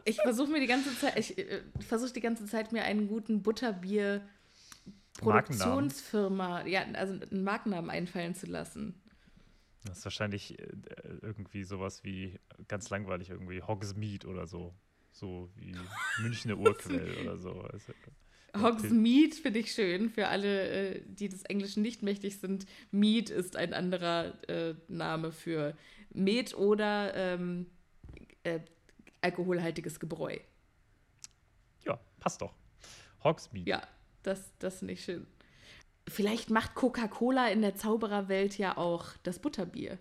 [0.05, 3.43] Ich versuche mir die ganze Zeit, ich äh, versuche die ganze Zeit mir einen guten
[3.43, 4.27] Butterbier
[5.19, 8.95] Produktionsfirma, ja, also einen Markennamen einfallen zu lassen.
[9.85, 10.65] Das ist wahrscheinlich äh,
[11.21, 14.73] irgendwie sowas wie ganz langweilig, irgendwie Hogsmeade oder so.
[15.13, 15.75] So wie
[16.21, 17.51] Münchner Urquell oder so.
[17.61, 17.93] Also,
[18.57, 22.65] Hogsmeade finde ich schön für alle, äh, die des Englischen nicht mächtig sind.
[22.91, 25.75] Mead ist ein anderer äh, Name für
[26.11, 27.67] Met oder ähm,
[28.43, 28.59] äh,
[29.21, 30.37] alkoholhaltiges Gebräu.
[31.85, 32.53] ja, passt doch.
[33.23, 33.69] Hogsmeade.
[33.69, 33.87] Ja,
[34.23, 35.25] das, das finde ich schön.
[36.07, 39.97] Vielleicht macht Coca-Cola in der Zaubererwelt ja auch das Butterbier.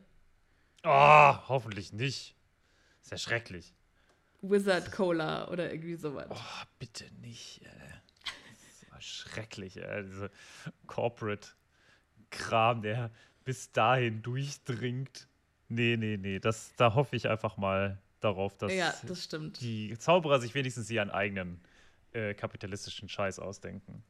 [0.85, 2.35] Oh, hoffentlich nicht.
[3.03, 3.73] Ist ja schrecklich.
[4.43, 6.27] Wizard Cola oder irgendwie sowas.
[6.31, 7.63] Oh, bitte nicht.
[7.63, 7.71] Ey.
[8.83, 9.77] Das war schrecklich.
[9.77, 10.05] Ey.
[10.05, 10.31] Diese
[10.87, 13.11] Corporate-Kram, der
[13.45, 15.29] bis dahin durchdringt.
[15.69, 16.39] Nee, nee, nee.
[16.39, 19.61] Das, da hoffe ich einfach mal, darauf, dass Ja, das stimmt.
[19.61, 21.61] die Zauberer sich wenigstens ihren eigenen
[22.13, 24.03] äh, kapitalistischen Scheiß ausdenken.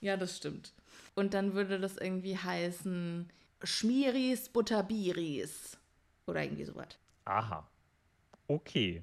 [0.00, 0.72] Ja, das stimmt.
[1.14, 3.30] Und dann würde das irgendwie heißen
[3.62, 5.76] Schmieris Butterbiris.
[6.26, 6.88] Oder irgendwie sowas.
[7.24, 7.66] Aha.
[8.46, 9.02] Okay.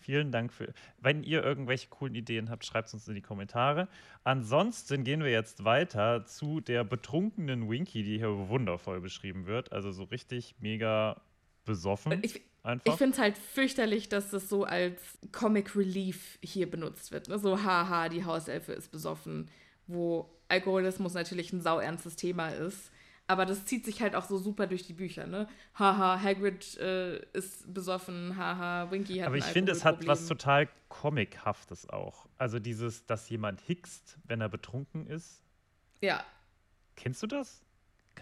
[0.00, 0.72] Vielen Dank für.
[0.98, 3.86] Wenn ihr irgendwelche coolen Ideen habt, schreibt es uns in die Kommentare.
[4.24, 9.72] Ansonsten gehen wir jetzt weiter zu der betrunkenen Winky, die hier wundervoll beschrieben wird.
[9.72, 11.20] Also so richtig mega
[11.66, 12.18] besoffen.
[12.22, 12.92] Ich, einfach.
[12.92, 17.28] ich finde es halt fürchterlich, dass das so als Comic Relief hier benutzt wird.
[17.28, 17.38] Ne?
[17.38, 19.50] So, haha, die Hauselfe ist besoffen.
[19.86, 22.90] Wo Alkoholismus natürlich ein sauernstes Thema ist.
[23.30, 25.48] Aber das zieht sich halt auch so super durch die Bücher, ne?
[25.78, 30.68] Haha, Hagrid äh, ist besoffen, haha, Winky hat Aber ich finde, es hat was total
[30.88, 32.26] Comichaftes auch.
[32.38, 35.42] Also dieses, dass jemand hickst, wenn er betrunken ist.
[36.00, 36.24] Ja,
[37.00, 37.62] Kennst du das?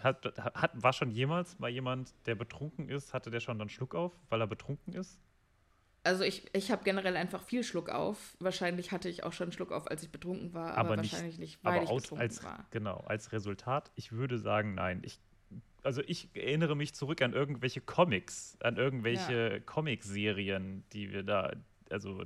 [0.01, 3.97] Hat, hat, war schon jemals mal jemand, der betrunken ist, hatte der schon dann Schluck
[3.97, 5.19] auf, weil er betrunken ist?
[6.05, 8.37] Also ich, ich habe generell einfach viel Schluck auf.
[8.41, 11.39] Wahrscheinlich hatte ich auch schon Schluck auf, als ich betrunken war, aber, aber nicht, wahrscheinlich
[11.39, 12.67] nicht, weil aber ich betrunken als, war.
[12.71, 15.03] Genau, als Resultat, ich würde sagen, nein.
[15.05, 15.21] Ich,
[15.83, 21.53] also ich erinnere mich zurück an irgendwelche Comics, an irgendwelche Comic-Serien, die wir da,
[21.91, 22.25] also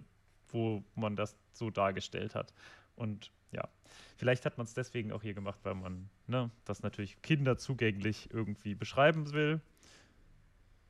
[0.48, 2.52] wo man das so dargestellt hat.
[2.94, 3.68] Und ja,
[4.16, 8.74] vielleicht hat man es deswegen auch hier gemacht, weil man ne, das natürlich kinderzugänglich irgendwie
[8.74, 9.60] beschreiben will.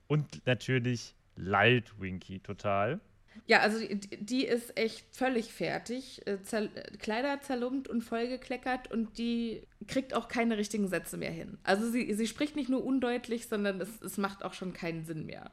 [0.09, 3.01] Und natürlich lallt Winky total.
[3.47, 6.27] Ja, also die, die ist echt völlig fertig.
[6.27, 6.69] äh, Zer
[6.99, 11.59] Kleider zerlumpt und vollgekleckert und die kriegt auch keine richtigen Sätze mehr hin.
[11.63, 15.27] Also sie, sie spricht nicht nur undeutlich, sondern es, es macht auch schon keinen Sinn
[15.27, 15.51] mehr.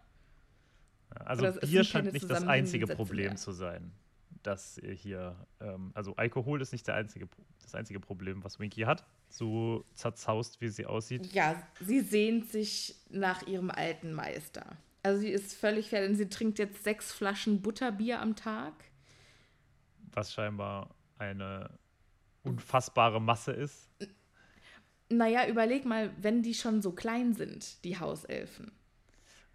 [1.25, 3.35] Also Oder Bier scheint nicht das einzige Sätze Problem mehr.
[3.35, 3.91] zu sein.
[4.43, 7.27] Das hier, ähm, also Alkohol ist nicht der einzige,
[7.61, 9.03] das einzige Problem, was Winky hat.
[9.29, 11.33] So zerzaust, wie sie aussieht.
[11.33, 14.77] Ja, sie sehnt sich nach ihrem alten Meister.
[15.03, 16.17] Also sie ist völlig fertig.
[16.17, 18.73] Sie trinkt jetzt sechs Flaschen Butterbier am Tag.
[20.11, 21.69] Was scheinbar eine
[22.43, 23.89] unfassbare Masse ist.
[25.09, 28.71] Naja, überleg mal, wenn die schon so klein sind, die Hauselfen.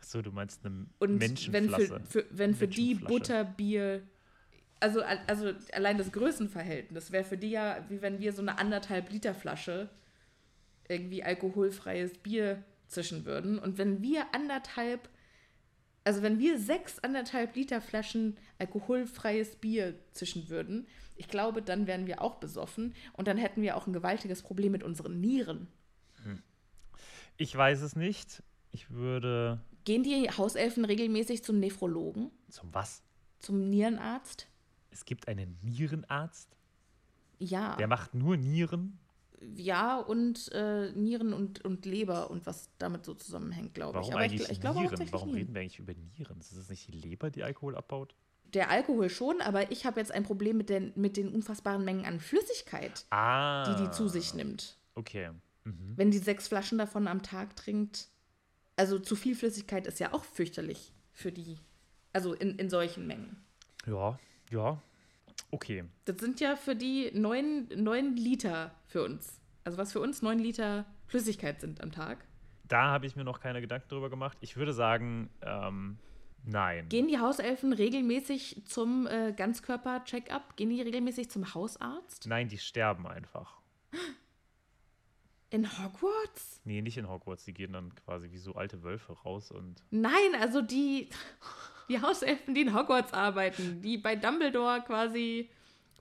[0.01, 2.01] Achso, du meinst eine Und wenn Menschenflasse.
[2.01, 2.95] für, für, wenn für die.
[2.95, 4.03] Butterbier,
[4.81, 9.11] also, also allein das Größenverhältnis wäre für die ja, wie wenn wir so eine anderthalb
[9.11, 9.89] Liter Flasche
[10.89, 13.59] irgendwie alkoholfreies Bier zischen würden.
[13.59, 15.09] Und wenn wir anderthalb,
[16.05, 20.87] also wenn wir sechs anderthalb Liter Flaschen alkoholfreies Bier zischen würden,
[21.17, 24.73] ich glaube, dann wären wir auch besoffen und dann hätten wir auch ein gewaltiges Problem
[24.73, 25.69] mit unseren Nieren.
[27.37, 28.43] Ich weiß es nicht.
[28.71, 29.61] Ich würde.
[29.85, 33.03] Gehen die Hauselfen regelmäßig zum Nephrologen, Zum was?
[33.41, 34.47] zum Nierenarzt?
[34.91, 36.57] Es gibt einen Nierenarzt,
[37.39, 37.77] Ja.
[37.77, 38.99] der macht nur Nieren.
[39.57, 44.03] Ja, und äh, Nieren und, und Leber und was damit so zusammenhängt, glaube ich.
[44.03, 45.09] Warum Aber eigentlich ich, ich glaube Nieren?
[45.13, 46.39] Warum reden wir eigentlich über Nieren?
[46.41, 48.15] Ist es nicht die Leber, die Alkohol abbaut?
[48.55, 52.05] Der Alkohol schon, aber ich habe jetzt ein Problem mit den, mit den unfassbaren Mengen
[52.05, 53.65] an Flüssigkeit, Ah.
[53.75, 54.79] die die zu sich nimmt.
[54.95, 55.31] Okay.
[55.65, 55.95] Mhm.
[55.97, 58.09] Wenn die sechs Flaschen davon am Tag trinkt,
[58.77, 61.59] also zu viel Flüssigkeit ist ja auch fürchterlich für die,
[62.13, 63.45] also in, in solchen Mengen.
[63.87, 64.19] Ja,
[64.51, 64.81] ja.
[65.51, 65.85] Okay.
[66.05, 69.41] Das sind ja für die neun, neun Liter für uns.
[69.65, 72.27] Also was für uns neun Liter Flüssigkeit sind am Tag.
[72.67, 74.39] Da habe ich mir noch keine Gedanken drüber gemacht.
[74.41, 75.99] Ich würde sagen, ähm,
[76.45, 76.89] nein.
[76.89, 80.57] Gehen die Hauselfen regelmäßig zum äh, Ganzkörper-Check-up?
[80.57, 82.27] Gehen die regelmäßig zum Hausarzt?
[82.27, 83.61] Nein, die sterben einfach.
[85.51, 86.63] In Hogwarts?
[86.65, 87.45] Nee, nicht in Hogwarts.
[87.45, 89.85] Die gehen dann quasi wie so alte Wölfe raus und.
[89.91, 91.11] Nein, also die,
[91.89, 95.51] die Hauselfen, die in Hogwarts arbeiten, die bei Dumbledore quasi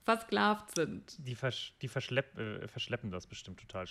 [0.04, 1.16] versklavt sind.
[1.26, 3.86] Die, versch die verschlepp äh, verschleppen das bestimmt total.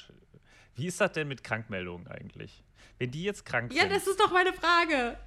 [0.75, 2.63] Wie ist das denn mit Krankmeldungen eigentlich?
[2.99, 3.91] Wenn die jetzt krank Ja, sind.
[3.93, 5.17] das ist doch meine Frage.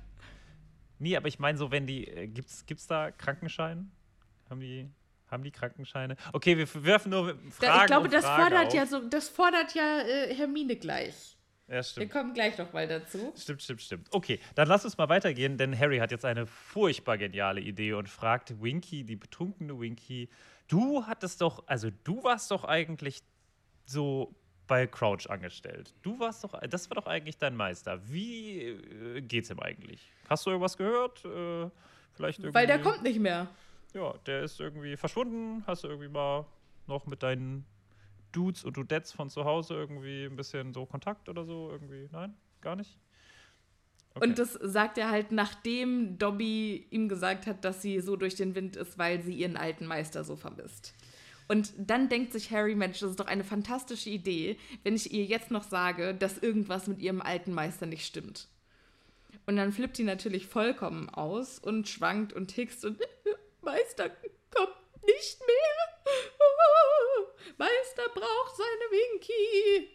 [0.98, 2.06] nee, aber ich meine so, wenn die.
[2.06, 3.90] Äh, gibt's, gibt's da Krankenschein?
[4.48, 4.88] Haben die.
[5.28, 6.16] Haben die Krankenscheine?
[6.32, 7.50] Okay, wir werfen nur Fragen.
[7.60, 8.74] Da, ich glaube, das Fragen fordert auf.
[8.74, 11.35] ja so, das fordert ja äh, Hermine gleich.
[11.68, 12.12] Ja, Wir stimmt.
[12.12, 13.32] kommen gleich noch mal dazu.
[13.36, 14.08] Stimmt, stimmt, stimmt.
[14.12, 18.08] Okay, dann lass uns mal weitergehen, denn Harry hat jetzt eine furchtbar geniale Idee und
[18.08, 20.28] fragt Winky, die betrunkene Winky,
[20.68, 23.22] du hattest doch, also du warst doch eigentlich
[23.84, 24.32] so
[24.68, 25.92] bei Crouch angestellt.
[26.02, 28.00] Du warst doch, das war doch eigentlich dein Meister.
[28.08, 30.00] Wie äh, geht's ihm eigentlich?
[30.28, 31.24] Hast du irgendwas gehört?
[31.24, 31.70] Äh,
[32.14, 33.48] vielleicht irgendwie, Weil der kommt nicht mehr.
[33.94, 35.64] Ja, der ist irgendwie verschwunden.
[35.66, 36.46] Hast du irgendwie mal
[36.86, 37.64] noch mit deinen
[38.36, 41.70] Dudes und Dudettes von zu Hause irgendwie ein bisschen so Kontakt oder so?
[41.70, 42.08] Irgendwie?
[42.12, 42.34] Nein?
[42.60, 42.98] Gar nicht?
[44.14, 44.28] Okay.
[44.28, 48.54] Und das sagt er halt, nachdem Dobby ihm gesagt hat, dass sie so durch den
[48.54, 50.94] Wind ist, weil sie ihren alten Meister so vermisst.
[51.48, 55.24] Und dann denkt sich Harry, Mensch, das ist doch eine fantastische Idee, wenn ich ihr
[55.24, 58.48] jetzt noch sage, dass irgendwas mit ihrem alten Meister nicht stimmt.
[59.46, 62.98] Und dann flippt die natürlich vollkommen aus und schwankt und hickst und
[63.62, 64.10] Meister
[64.50, 65.95] kommt nicht mehr.
[67.58, 69.88] Meister braucht seine Winky.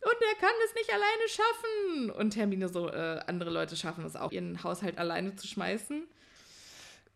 [0.00, 2.10] Und er kann es nicht alleine schaffen.
[2.10, 6.06] Und Hermine so, äh, andere Leute schaffen es auch, ihren Haushalt alleine zu schmeißen.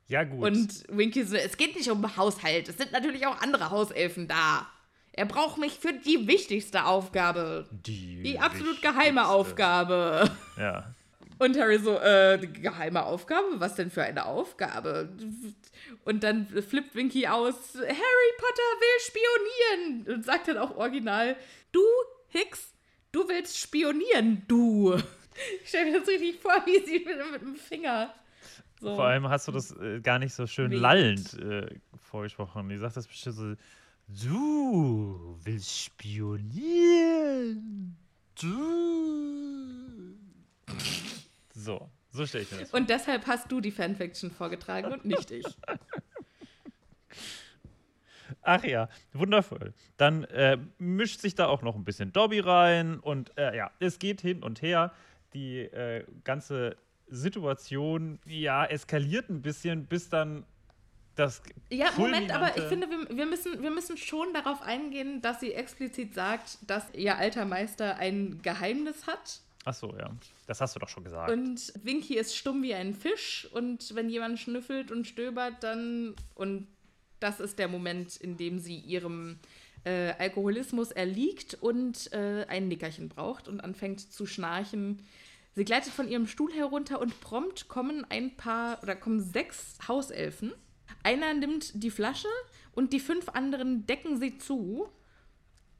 [0.08, 0.42] Ja, gut.
[0.42, 2.68] Und Winky so, es geht nicht um Haushalt.
[2.68, 4.66] Es sind natürlich auch andere Hauselfen da.
[5.12, 7.68] Er braucht mich für die wichtigste Aufgabe.
[7.70, 9.24] die, Die absolut geheime wichtigste.
[9.28, 10.30] Aufgabe.
[10.56, 10.94] Ja.
[11.42, 13.44] Und Harry so, äh, geheime Aufgabe?
[13.54, 15.08] Was denn für eine Aufgabe?
[16.04, 20.14] Und dann flippt Winky aus, Harry Potter will spionieren.
[20.14, 21.34] Und sagt dann auch original,
[21.72, 21.80] du,
[22.28, 22.72] Hicks,
[23.10, 24.96] du willst spionieren, du.
[25.64, 28.14] Ich stelle mir das richtig vor, wie sie mit, mit dem Finger.
[28.80, 28.94] So.
[28.94, 30.80] Vor allem hast du das äh, gar nicht so schön Winkt.
[30.82, 32.68] lallend äh, vorgesprochen.
[32.68, 33.54] Die sagt das bestimmt so:
[34.28, 36.76] Du willst spionieren.
[38.40, 40.21] Du.
[41.54, 42.80] So, so stelle ich mir das vor.
[42.80, 45.46] Und deshalb hast du die Fanfiction vorgetragen und nicht ich.
[48.42, 49.74] Ach ja, wundervoll.
[49.96, 53.98] Dann äh, mischt sich da auch noch ein bisschen Dobby rein und äh, ja, es
[53.98, 54.92] geht hin und her.
[55.34, 56.76] Die äh, ganze
[57.08, 60.44] Situation, ja, eskaliert ein bisschen, bis dann
[61.14, 61.42] das.
[61.70, 65.52] Ja, Moment, aber ich finde, wir, wir, müssen, wir müssen schon darauf eingehen, dass sie
[65.52, 69.40] explizit sagt, dass ihr alter Meister ein Geheimnis hat.
[69.64, 70.10] Ach so, ja.
[70.46, 71.30] Das hast du doch schon gesagt.
[71.30, 76.14] Und Winky ist stumm wie ein Fisch und wenn jemand schnüffelt und stöbert, dann.
[76.34, 76.66] Und
[77.20, 79.38] das ist der Moment, in dem sie ihrem
[79.84, 85.02] äh, Alkoholismus erliegt und äh, ein Nickerchen braucht und anfängt zu schnarchen.
[85.54, 90.52] Sie gleitet von ihrem Stuhl herunter und prompt kommen ein paar oder kommen sechs Hauselfen.
[91.02, 92.28] Einer nimmt die Flasche
[92.72, 94.88] und die fünf anderen decken sie zu,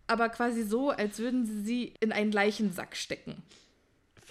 [0.07, 3.43] aber quasi so, als würden sie sie in einen Leichensack stecken.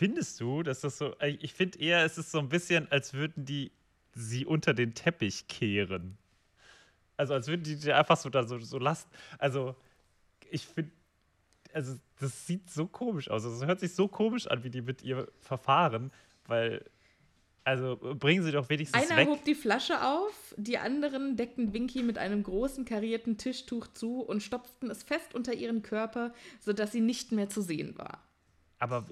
[0.02, 1.14] Findest du, dass das so.
[1.20, 3.72] äh, Ich finde eher, es ist so ein bisschen, als würden die
[4.16, 6.18] sie unter den Teppich kehren.
[7.18, 9.08] Also, als würden die die einfach so da so, so lassen.
[9.38, 9.76] Also,
[10.50, 10.90] ich finde.
[11.72, 13.46] Also, das sieht so komisch aus.
[13.46, 16.12] Also, es hört sich so komisch an, wie die mit ihr verfahren,
[16.48, 16.84] weil.
[17.64, 19.28] Also, bringen sie doch wenigstens Einer weg.
[19.28, 24.42] hob die Flasche auf, die anderen deckten Winky mit einem großen karierten Tischtuch zu und
[24.42, 28.24] stopften es fest unter ihren Körper, sodass sie nicht mehr zu sehen war.
[28.80, 29.06] Aber.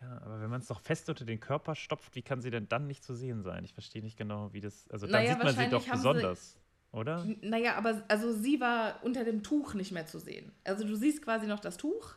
[0.00, 2.68] Ja, aber wenn man es doch fest unter den Körper stopft, wie kann sie denn
[2.68, 3.64] dann nicht zu sehen sein?
[3.64, 4.88] Ich verstehe nicht genau, wie das.
[4.90, 6.56] Also, dann Naja, sieht man sie doch haben sie- besonders,
[6.92, 7.26] oder?
[7.42, 10.52] Naja, aber also sie war unter dem Tuch nicht mehr zu sehen.
[10.64, 12.14] Also du siehst quasi noch das Tuch.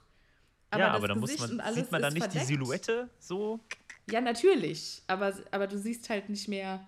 [0.69, 2.48] Aber ja, aber dann muss Gesicht man, und alles sieht man dann nicht die verdeckt.
[2.48, 3.60] Silhouette so?
[4.10, 5.04] Ja, natürlich.
[5.08, 6.88] Aber, aber du siehst halt nicht mehr.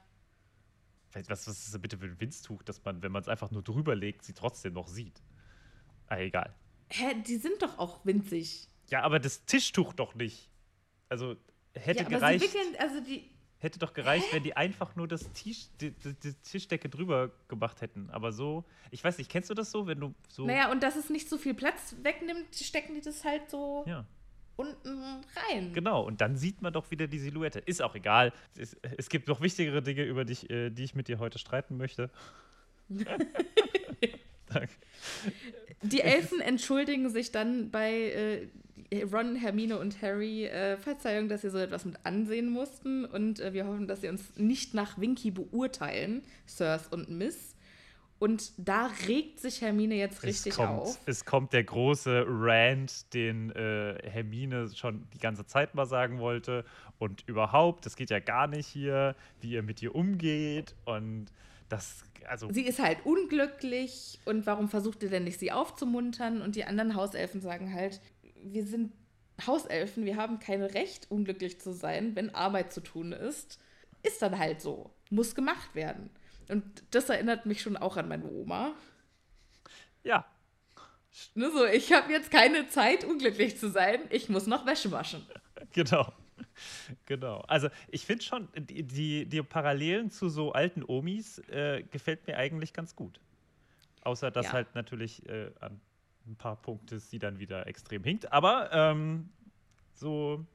[1.13, 3.63] Was, was ist das bitte für ein Winztuch, dass man, wenn man es einfach nur
[3.63, 5.21] drüber legt, sie trotzdem noch sieht?
[6.07, 6.53] Ah, egal.
[6.89, 8.67] Hä, die sind doch auch winzig.
[8.89, 10.49] Ja, aber das Tischtuch doch nicht.
[11.09, 11.35] Also
[11.73, 13.01] hätte ja, gereicht, wickeln, also
[13.59, 17.81] hätte doch gereicht, wenn die einfach nur das Tisch, die, die, die Tischdecke drüber gemacht
[17.81, 18.09] hätten.
[18.11, 20.45] Aber so, ich weiß nicht, kennst du das so, wenn du so.
[20.45, 24.05] Naja, und dass es nicht so viel Platz wegnimmt, stecken die das halt so Ja,
[24.55, 25.73] unten rein.
[25.73, 26.03] genau.
[26.05, 27.59] Und dann sieht man doch wieder die Silhouette.
[27.59, 28.33] Ist auch egal.
[28.57, 31.39] Es, es gibt noch wichtigere Dinge, über die, ich, äh, die ich mit dir heute
[31.39, 32.09] streiten möchte.
[32.89, 34.69] Danke.
[35.81, 38.47] Die Elfen entschuldigen sich dann bei äh,
[39.11, 40.45] Ron, Hermine und Harry.
[40.45, 43.05] Äh, Verzeihung, dass sie so etwas mit ansehen mussten.
[43.05, 47.55] Und äh, wir hoffen, dass sie uns nicht nach Winky beurteilen, Sirs und Miss.
[48.17, 50.99] Und da regt sich Hermine jetzt richtig es kommt, auf.
[51.05, 56.63] Es kommt der große Rant, den äh, Hermine schon die ganze Zeit mal sagen wollte.
[56.97, 60.75] Und überhaupt, das geht ja gar nicht hier, wie ihr mit ihr umgeht.
[60.85, 61.25] Und
[61.67, 66.41] das, also, Sie ist halt unglücklich und warum versucht ihr denn nicht, sie aufzumuntern?
[66.41, 67.99] Und die anderen Hauselfen sagen halt,
[68.53, 68.93] wir sind
[69.45, 73.59] Hauselfen, wir haben kein Recht, unglücklich zu sein, wenn Arbeit zu tun ist.
[74.03, 74.93] Ist dann halt so.
[75.09, 76.09] Muss gemacht werden.
[76.47, 78.73] Und das erinnert mich schon auch an meine Oma.
[80.03, 80.25] ja,
[81.33, 84.01] Ne, so, ich habe jetzt keine Zeit, unglücklich zu sein.
[84.09, 85.25] Ich muss noch Wäsche waschen.
[85.71, 86.11] genau.
[87.05, 87.39] Genau.
[87.47, 92.37] Also, ich finde schon, die, die, die Parallelen zu so alten Omis äh, gefällt mir
[92.37, 93.19] eigentlich ganz gut.
[94.01, 94.53] Außer, dass Ja.
[94.53, 95.79] halt natürlich äh, an
[96.27, 98.31] ein paar Punkte sie dann wieder extrem hinkt.
[98.31, 99.29] Aber ähm,
[99.93, 100.45] so,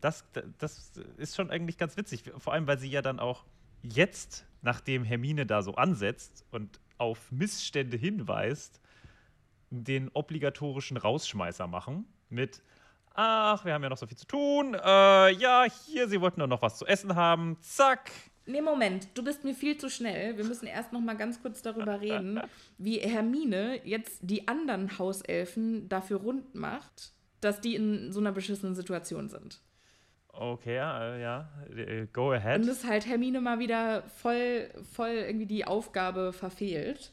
[0.00, 0.24] das,
[0.58, 2.24] das ist schon eigentlich ganz witzig.
[2.38, 3.44] Vor allem, weil sie ja dann auch
[3.82, 8.80] jetzt, nachdem Hermine da so ansetzt und auf Missstände hinweist,
[9.70, 12.62] den obligatorischen Rausschmeißer machen mit
[13.18, 14.74] Ach, wir haben ja noch so viel zu tun.
[14.74, 17.56] Äh, ja, hier, Sie wollten doch noch was zu essen haben.
[17.62, 18.10] Zack.
[18.46, 20.36] Nee, Moment, du bist mir viel zu schnell.
[20.36, 22.40] Wir müssen erst noch mal ganz kurz darüber reden,
[22.78, 28.76] wie Hermine jetzt die anderen Hauselfen dafür rund macht, dass die in so einer beschissenen
[28.76, 29.60] Situation sind.
[30.28, 31.48] Okay, ja, ja.
[31.74, 32.60] Äh, go ahead.
[32.60, 37.12] Und es halt Hermine mal wieder voll, voll irgendwie die Aufgabe verfehlt.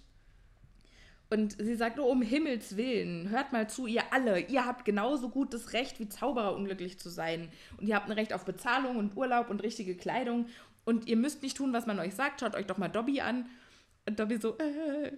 [1.30, 5.30] Und sie sagt, oh, um Himmels Willen, hört mal zu, ihr alle, ihr habt genauso
[5.30, 7.50] gut das Recht wie Zauberer unglücklich zu sein.
[7.78, 10.46] Und ihr habt ein Recht auf Bezahlung und Urlaub und richtige Kleidung.
[10.86, 12.40] Und ihr müsst nicht tun, was man euch sagt.
[12.40, 13.50] Schaut euch doch mal Dobby an.
[14.06, 15.12] Und Dobby so, äh,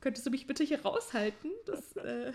[0.00, 1.50] könntest du mich bitte hier raushalten?
[1.66, 2.32] Das, äh,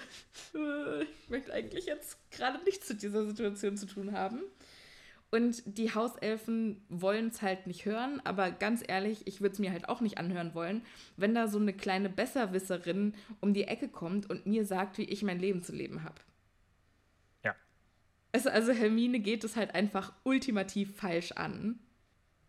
[0.53, 4.41] äh, ich möchte eigentlich jetzt gerade nichts zu dieser Situation zu tun haben.
[5.31, 9.71] Und die Hauselfen wollen es halt nicht hören, aber ganz ehrlich, ich würde es mir
[9.71, 10.83] halt auch nicht anhören wollen,
[11.17, 15.23] wenn da so eine kleine Besserwisserin um die Ecke kommt und mir sagt, wie ich
[15.23, 16.21] mein Leben zu leben habe.
[17.43, 17.55] Ja.
[18.31, 21.79] Also, also Hermine geht es halt einfach ultimativ falsch an.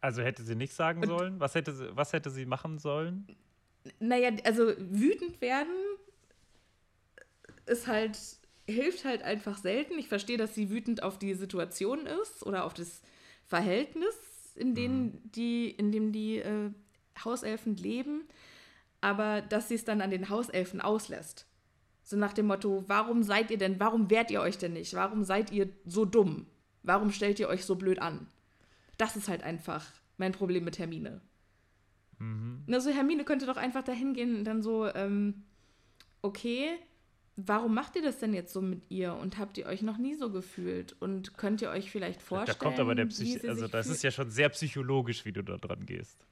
[0.00, 1.40] Also hätte sie nicht sagen und, sollen?
[1.40, 3.26] Was hätte, sie, was hätte sie machen sollen?
[3.98, 5.74] Naja, also wütend werden
[7.66, 8.18] ist halt
[8.68, 9.98] hilft halt einfach selten.
[9.98, 13.00] Ich verstehe, dass sie wütend auf die Situation ist oder auf das
[13.46, 14.14] Verhältnis,
[14.54, 15.20] in dem mhm.
[15.24, 16.70] die, in dem die äh,
[17.24, 18.24] Hauselfen leben,
[19.00, 21.46] aber dass sie es dann an den Hauselfen auslässt.
[22.02, 24.94] So nach dem Motto, warum seid ihr denn, warum wehrt ihr euch denn nicht?
[24.94, 26.46] Warum seid ihr so dumm?
[26.82, 28.28] Warum stellt ihr euch so blöd an?
[28.96, 29.86] Das ist halt einfach
[30.16, 31.20] mein Problem mit Hermine.
[32.18, 32.64] Mhm.
[32.70, 35.44] Also Hermine könnte doch einfach dahin gehen und dann so, ähm,
[36.22, 36.70] okay,
[37.36, 40.14] warum macht ihr das denn jetzt so mit ihr und habt ihr euch noch nie
[40.14, 42.58] so gefühlt und könnt ihr euch vielleicht vorstellen?
[42.58, 45.56] Da kommt aber der Psych also das ist ja schon sehr psychologisch, wie du da
[45.56, 46.26] dran gehst.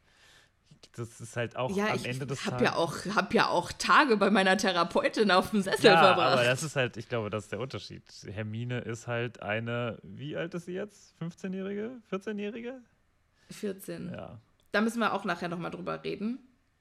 [0.93, 2.69] Das ist halt auch ja, am Ende des hab Tages.
[2.69, 6.33] Ja auch, hab ja auch Tage bei meiner Therapeutin auf dem Sessel ja, verbracht.
[6.33, 8.03] Aber das ist halt, ich glaube, das ist der Unterschied.
[8.31, 11.15] Hermine ist halt eine, wie alt ist sie jetzt?
[11.21, 12.01] 15-Jährige?
[12.11, 12.81] 14-Jährige?
[13.51, 14.11] 14.
[14.13, 14.41] Ja.
[14.73, 16.39] Da müssen wir auch nachher nochmal drüber reden,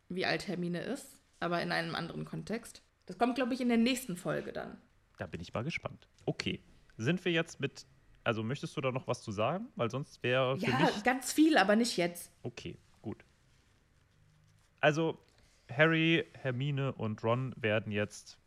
[0.10, 1.08] wie alt Hermine ist,
[1.40, 2.82] aber in einem anderen Kontext.
[3.06, 4.78] Das kommt, glaube ich, in der nächsten Folge dann.
[5.18, 6.08] Da bin ich mal gespannt.
[6.26, 6.62] Okay.
[6.98, 7.86] Sind wir jetzt mit.
[8.24, 9.68] Also möchtest du da noch was zu sagen?
[9.76, 10.58] Weil sonst wäre.
[10.58, 12.32] Ja, mich ganz viel, aber nicht jetzt.
[12.44, 12.78] Okay.
[14.84, 15.18] Also,
[15.72, 18.38] Harry, Hermine und Ron werden jetzt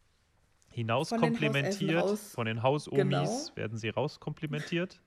[0.69, 2.19] hinauskomplimentiert.
[2.19, 3.57] Von den Hausomis genau.
[3.57, 5.01] werden sie rauskomplimentiert.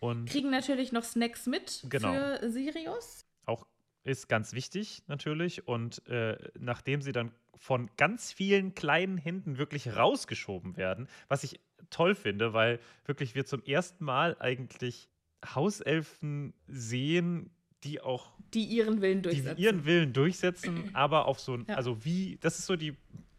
[0.00, 2.14] Und Kriegen natürlich noch Snacks mit genau.
[2.14, 3.26] für Sirius.
[3.44, 3.66] Auch
[4.04, 5.68] ist ganz wichtig natürlich.
[5.68, 11.60] Und äh, nachdem sie dann von ganz vielen kleinen Händen wirklich rausgeschoben werden, was ich
[11.90, 15.10] toll finde, weil wirklich wir zum ersten Mal eigentlich
[15.54, 17.50] Hauselfen sehen,
[17.84, 19.56] die auch die ihren Willen durchsetzen.
[19.56, 21.76] Die ihren Willen durchsetzen, aber auf so ein, ja.
[21.76, 22.96] also wie, das ist so die,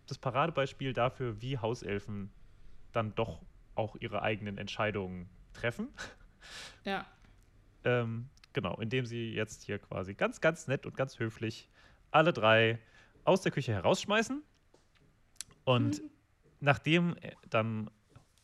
[0.07, 2.31] das Paradebeispiel dafür, wie Hauselfen
[2.91, 3.41] dann doch
[3.75, 5.89] auch ihre eigenen Entscheidungen treffen.
[6.83, 7.05] Ja.
[7.83, 11.69] ähm, genau, indem sie jetzt hier quasi ganz, ganz nett und ganz höflich
[12.09, 12.79] alle drei
[13.25, 14.41] aus der Küche herausschmeißen.
[15.63, 16.09] Und mhm.
[16.59, 17.15] nachdem
[17.47, 17.91] dann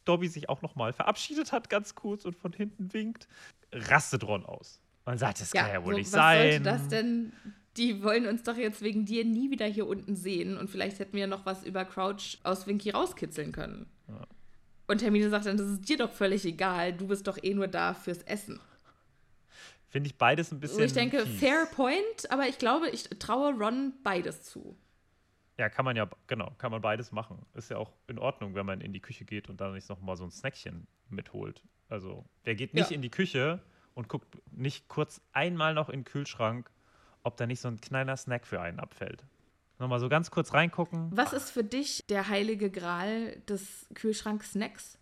[0.06, 3.28] Dobby sich auch noch mal verabschiedet hat, ganz kurz und von hinten winkt,
[3.72, 4.80] rastet Ron aus.
[5.08, 6.38] Man sagt, das ja, kann ja wohl so, nicht was sein.
[6.38, 7.32] Was sollte das denn?
[7.78, 10.58] Die wollen uns doch jetzt wegen dir nie wieder hier unten sehen.
[10.58, 13.88] Und vielleicht hätten wir noch was über Crouch aus Winky rauskitzeln können.
[14.10, 14.28] Ja.
[14.88, 16.91] Und Hermine sagt dann, das ist dir doch völlig egal.
[16.91, 18.60] Du bist doch eh nur da fürs Essen.
[19.88, 20.84] Finde ich beides ein bisschen.
[20.84, 21.39] Ich denke, fies.
[21.39, 24.78] fair point, aber ich glaube, ich traue Ron beides zu.
[25.58, 27.45] Ja, kann man ja, genau, kann man beides machen.
[27.53, 30.01] Ist ja auch in Ordnung, wenn man in die Küche geht und dann nicht noch
[30.01, 31.64] mal so ein Snackchen mitholt.
[31.88, 32.95] Also, der geht nicht ja.
[32.95, 33.62] in die Küche
[33.98, 36.70] und guckt nicht kurz einmal noch in den Kühlschrank,
[37.24, 39.26] ob da nicht so ein kleiner Snack für einen abfällt.
[39.80, 41.10] Nochmal so ganz kurz reingucken.
[41.12, 45.00] Was ist für dich der heilige Gral des Kühlschrank-Snacks?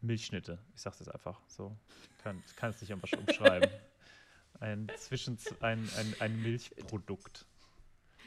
[0.00, 0.58] Milchschnitte.
[0.74, 1.76] Ich sag's jetzt einfach so.
[2.10, 3.70] Ich kann, kann es nicht einfach umschreiben.
[4.60, 7.46] ein, zwischen, ein, ein, ein Milchprodukt.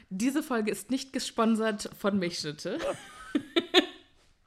[0.08, 2.78] Diese Folge ist nicht gesponsert von Milchschnitte.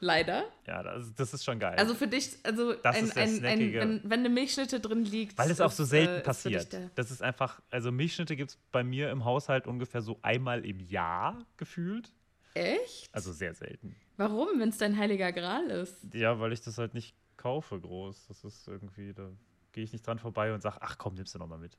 [0.02, 0.46] Leider.
[0.66, 1.78] Ja, das, das, ist schon geil.
[1.78, 5.38] Also für dich, also ein, ein, ein, wenn, wenn, eine Milchschnitte drin liegt.
[5.38, 6.76] Weil es auch so selten äh, passiert.
[6.96, 10.80] Das ist einfach, also Milchschnitte gibt es bei mir im Haushalt ungefähr so einmal im
[10.80, 12.14] Jahr gefühlt.
[12.54, 13.10] Echt?
[13.14, 13.96] Also sehr selten.
[14.18, 15.96] Warum, wenn es dein heiliger Gral ist?
[16.14, 18.28] Ja, weil ich das halt nicht kaufe groß.
[18.28, 19.30] Das ist irgendwie, da
[19.72, 21.78] gehe ich nicht dran vorbei und sage, ach komm, nimmst du nochmal mit.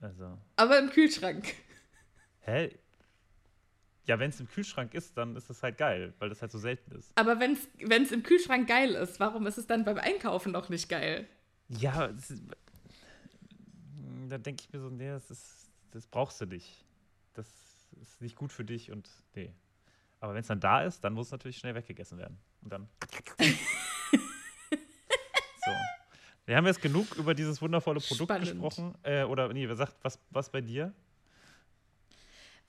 [0.00, 0.38] Also.
[0.56, 1.54] Aber im Kühlschrank.
[2.40, 2.78] Hä?
[4.08, 6.58] Ja, wenn es im Kühlschrank ist, dann ist das halt geil, weil das halt so
[6.58, 7.12] selten ist.
[7.14, 10.88] Aber wenn es im Kühlschrank geil ist, warum ist es dann beim Einkaufen noch nicht
[10.88, 11.28] geil?
[11.68, 12.32] Ja, ist,
[14.28, 16.86] da denke ich mir so, nee, das, ist, das brauchst du nicht.
[17.34, 17.46] Das
[18.00, 19.52] ist nicht gut für dich und nee.
[20.20, 22.38] Aber wenn es dann da ist, dann muss es natürlich schnell weggegessen werden.
[22.62, 22.88] Und dann.
[24.20, 25.70] so.
[26.46, 28.50] Wir haben jetzt genug über dieses wundervolle Produkt Spannend.
[28.50, 28.94] gesprochen.
[29.02, 30.94] Äh, oder nee, wer sagt, was, was bei dir?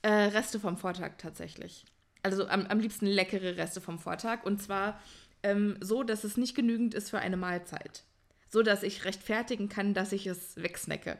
[0.01, 1.85] Äh, Reste vom Vortag tatsächlich.
[2.23, 4.43] Also am, am liebsten leckere Reste vom Vortag.
[4.43, 4.99] Und zwar
[5.43, 8.03] ähm, so, dass es nicht genügend ist für eine Mahlzeit.
[8.49, 11.17] so dass ich rechtfertigen kann, dass ich es wegsnacke.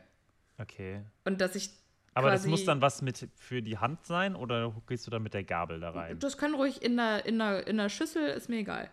[0.58, 1.02] Okay.
[1.26, 1.70] Und dass ich.
[2.16, 5.34] Aber das muss dann was mit für die Hand sein oder gehst du dann mit
[5.34, 6.20] der Gabel da rein?
[6.20, 8.90] Das kann ruhig in einer, in einer, in einer Schüssel, ist mir egal.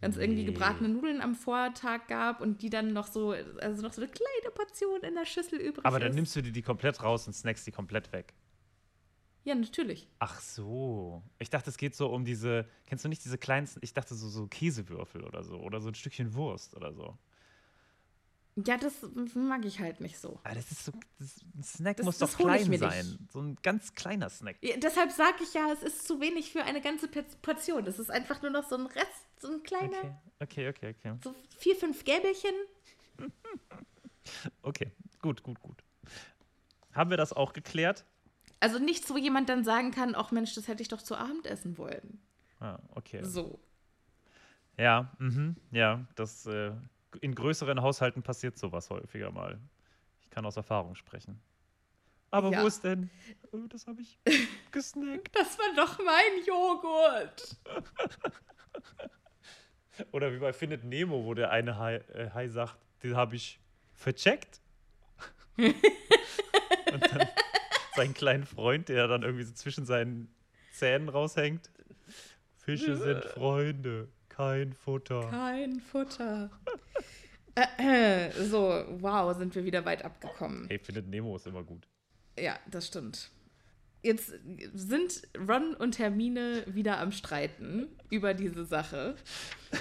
[0.00, 0.52] Wenn es irgendwie Nee.
[0.52, 4.54] gebratene Nudeln am Vortag gab und die dann noch so, also noch so eine kleine
[4.54, 6.14] Portion in der Schüssel übrig Aber dann ist.
[6.16, 8.34] nimmst du dir die komplett raus und snackst die komplett weg.
[9.44, 10.08] Ja, natürlich.
[10.20, 11.22] Ach so.
[11.38, 14.28] Ich dachte, es geht so um diese, kennst du nicht diese kleinsten, ich dachte so,
[14.28, 17.16] so Käsewürfel oder so oder so ein Stückchen Wurst oder so.
[18.56, 18.94] Ja, das
[19.34, 20.38] mag ich halt nicht so.
[20.44, 23.06] Aber das ist so, das, ein Snack Das- muss das doch klein sein.
[23.06, 23.32] nicht.
[23.32, 24.56] So ein ganz kleiner Snack.
[24.62, 27.84] Ja, deshalb sage ich ja, es ist zu wenig für eine ganze Portion.
[27.84, 31.18] Das ist einfach nur noch so ein Rest, so ein kleiner, Okay, okay, okay, okay.
[31.22, 32.54] so vier, fünf Gäbelchen.
[34.62, 34.90] Okay,
[35.20, 35.84] gut, gut, gut.
[36.94, 38.06] Haben wir das auch geklärt?
[38.64, 41.44] Also nichts, wo jemand dann sagen kann, ach Mensch, das hätte ich doch zu Abend
[41.44, 42.18] essen wollen.
[42.60, 43.20] Ah, okay.
[43.22, 43.60] So.
[44.78, 46.72] Ja, mhm, ja, das äh,
[47.20, 49.60] in größeren Haushalten passiert sowas häufiger mal.
[50.22, 51.38] Ich kann aus Erfahrung sprechen.
[52.30, 52.62] Aber Ja.
[52.62, 53.10] wo ist denn?
[53.52, 54.18] Oh, das habe ich
[54.72, 55.36] gesnackt.
[55.36, 57.58] Das war doch mein Joghurt.
[60.12, 63.60] Oder wie bei Findet Nemo, wo der eine Hai, äh, Hai sagt, den habe ich
[63.92, 64.62] vercheckt.
[65.58, 67.28] Und dann
[67.94, 70.28] seinen kleinen Freund, der dann irgendwie so zwischen seinen
[70.72, 71.70] Zähnen raushängt.
[72.56, 75.28] Fische sind Freunde, kein Futter.
[75.30, 76.50] Kein Futter.
[77.54, 80.66] Äh, äh, so, wow, sind wir wieder weit abgekommen.
[80.68, 81.86] Hey, Findet Nemo ist immer gut.
[82.38, 83.30] Ja, das stimmt.
[84.02, 84.34] Jetzt
[84.74, 89.14] sind Ron und Hermine wieder am Streiten über diese Sache.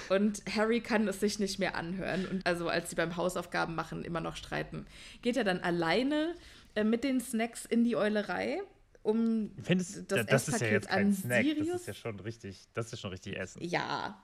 [0.08, 2.26] Und Harry kann es sich nicht mehr anhören.
[2.28, 4.86] Und also, als sie beim Hausaufgaben machen, immer noch streiten.
[5.22, 6.36] Geht er dann alleine
[6.76, 8.62] äh, mit den Snacks in die Eulerei,
[9.04, 11.68] um Findest, das, das ist ja Esspaket jetzt kein an Snack, Sirius?
[11.68, 13.62] das ist ja schon richtig, das ist schon richtig Essen.
[13.64, 14.24] ja,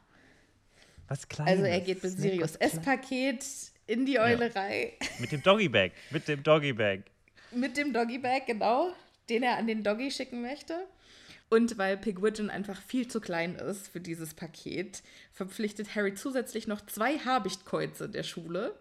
[1.08, 1.52] Was Kleines.
[1.54, 2.56] also er geht mit Snack, Sirius.
[2.56, 3.45] Esspaket
[3.88, 4.93] in die Eulerei.
[5.20, 7.00] Mit dem Doggybag, mit dem Doggybag.
[7.52, 8.93] Mit dem Doggybag, genau,
[9.30, 10.88] den er an den Doggy schicken möchte.
[11.50, 15.02] Und weil Pigwidgeon einfach viel zu klein ist für dieses Paket,
[15.34, 18.78] verpflichtet Harry zusätzlich noch zwei Habichtkäuze der Schule.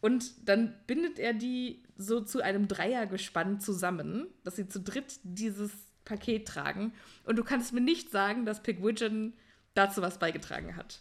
[0.00, 5.72] Und dann bindet er die so zu einem Dreiergespann zusammen, dass sie zu dritt dieses
[6.04, 6.92] Paket tragen.
[7.24, 9.34] Und du kannst mir nicht sagen, dass Pigwidgeon
[9.74, 11.00] dazu was beigetragen hat.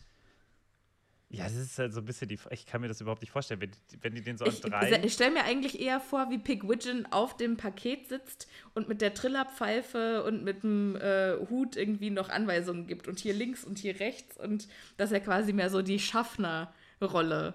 [1.32, 2.40] Ja, das ist halt so ein bisschen die.
[2.50, 5.04] Ich kann mir das überhaupt nicht vorstellen, wenn, die- wenn die den so an drei.
[5.04, 9.14] ich stelle mir eigentlich eher vor, wie Pigwidgeon auf dem Paket sitzt und mit der
[9.14, 14.00] Trillerpfeife und mit dem äh, Hut irgendwie noch Anweisungen gibt und hier links und hier
[14.00, 17.54] rechts und dass er quasi mehr so die Schaffnerrolle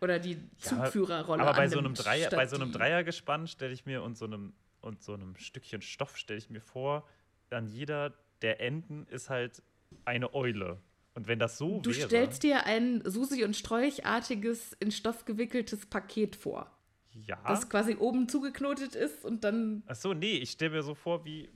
[0.00, 4.02] oder die Zugführerrolle aber bei so, einem Dreier, bei so einem Dreiergespann stelle ich mir
[4.02, 7.06] und so einem und so einem Stückchen Stoff stelle ich mir vor,
[7.50, 9.62] an jeder der Enden ist halt
[10.04, 10.80] eine Eule.
[11.14, 12.06] Und wenn das so Du wäre.
[12.06, 16.70] stellst dir ein Susi- und Sträuchartiges in Stoff gewickeltes Paket vor,
[17.12, 17.42] ja.
[17.46, 21.24] das quasi oben zugeknotet ist und dann Ach so, nee, ich stelle mir so vor,
[21.24, 21.50] wie,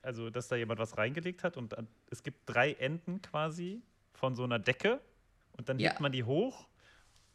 [0.00, 3.82] also, dass da jemand was reingelegt hat und an, es gibt drei Enden quasi
[4.14, 5.00] von so einer Decke
[5.58, 5.90] und dann Ja.
[5.90, 6.66] hebt man die hoch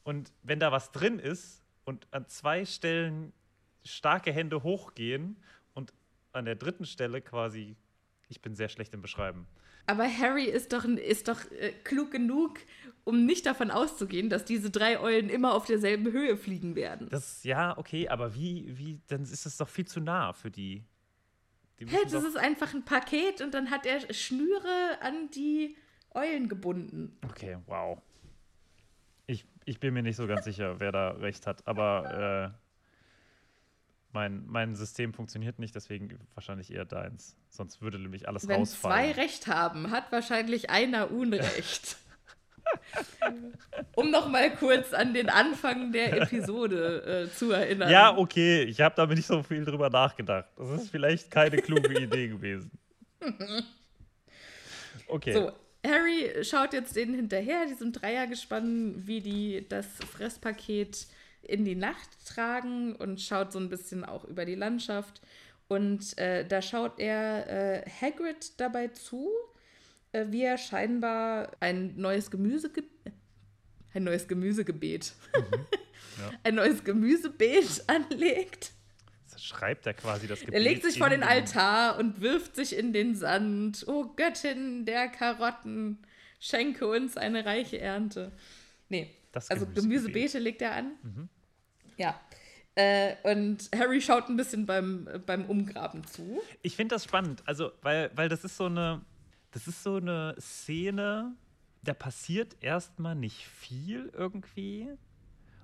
[0.06, 3.34] und wenn da was drin ist und an zwei Stellen
[3.84, 5.36] starke Hände hochgehen
[5.74, 5.94] und
[6.32, 7.76] an der dritten Stelle quasi,
[8.30, 9.48] ich bin sehr schlecht im Beschreiben.
[9.88, 12.60] Aber Harry ist doch, ist doch äh, klug genug,
[13.04, 17.10] um nicht davon auszugehen, dass diese drei Eulen immer auf derselben Höhe fliegen werden.
[17.10, 20.84] Das, ja, okay, aber wie, wie, dann ist es doch viel zu nah für die.
[21.80, 25.78] die Hey, das ist einfach ein Paket und dann hat er Schnüre an die
[26.14, 27.18] Eulen gebunden.
[27.24, 28.02] Okay, wow.
[29.28, 32.60] Ich, ich bin mir nicht so ganz sicher, wer da recht hat, aber äh,
[34.14, 37.36] mein, mein System funktioniert nicht, deswegen wahrscheinlich eher deins.
[37.50, 39.12] Sonst würde nämlich alles Wenn zwei rausfallen.
[39.14, 41.98] Recht haben, hat wahrscheinlich einer Unrecht.
[43.96, 47.90] um noch mal kurz an den Anfang der Episode äh, zu erinnern.
[47.90, 50.50] ja, okay, ich habe da nicht so viel drüber nachgedacht.
[50.58, 52.72] Das ist vielleicht keine kluge Idee gewesen.
[55.08, 55.34] Okay.
[55.34, 55.52] So,
[55.86, 61.08] Harry schaut jetzt denen hinterher, diesem Dreiergespann, wie die das Fresspaket
[61.42, 65.22] in die Nacht tragen und schaut so ein bisschen auch über die Landschaft.
[65.68, 69.30] Und äh, da schaut er äh, Hagrid dabei zu,
[70.12, 72.72] äh, wie er scheinbar ein neues Gemüse
[73.94, 75.14] ein neues Gemüsegebet,
[76.44, 78.72] ein neues Gemüsebeet anlegt.
[79.38, 80.54] Schreibt er quasi das Gebet.
[80.54, 83.88] Er legt sich vor den Altar und wirft sich in den Sand.
[83.88, 86.00] O Göttin der Karotten,
[86.40, 88.32] schenke uns eine reiche Ernte.
[88.90, 89.66] Nee, Das also.
[89.66, 91.30] Gemüsebeete legt er an.
[91.98, 92.20] Ja.
[92.76, 96.42] Äh, und Harry schaut ein bisschen beim, beim Umgraben zu.
[96.62, 99.02] Ich finde das spannend, also weil, weil das ist so eine,
[99.52, 101.34] das ist so eine Szene,
[101.84, 104.90] da passiert erstmal nicht viel irgendwie.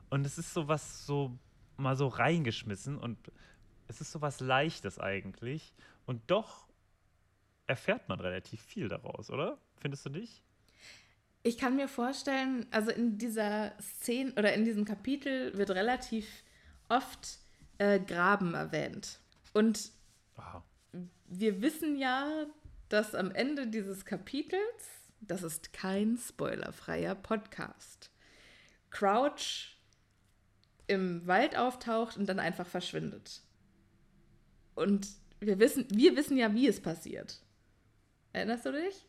[0.09, 1.37] Und es ist sowas so
[1.75, 3.17] mal so reingeschmissen und
[3.91, 5.73] es ist sowas Leichtes eigentlich.
[6.05, 6.67] Und doch
[7.67, 9.57] erfährt man relativ viel daraus, oder?
[9.81, 10.41] Findest du nicht?
[11.43, 16.43] Ich kann mir vorstellen, also in dieser Szene oder in diesem Kapitel wird relativ
[16.87, 17.39] oft
[17.79, 19.19] äh, Graben erwähnt.
[19.53, 19.91] Und
[20.37, 20.63] Aha.
[21.27, 22.45] wir wissen ja,
[22.89, 28.11] dass am Ende dieses Kapitels, das ist kein spoilerfreier Podcast,
[28.89, 29.77] Crouch
[30.87, 33.41] im Wald auftaucht und dann einfach verschwindet.
[34.75, 35.07] Und
[35.39, 37.41] wir wissen, wir wissen ja, wie es passiert.
[38.33, 39.05] Erinnerst du dich?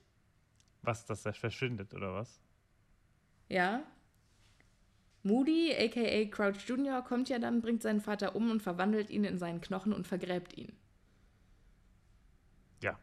[0.83, 2.41] Was, dass er verschwindet, oder was?
[3.49, 3.83] Ja.
[5.23, 9.39] Moody, aka Crouch Jr., kommt ja dann, bringt seinen Vater um und verwandelt ihn in
[9.39, 10.73] seinen Knochen und vergräbt ihn.
[12.83, 12.99] Ja.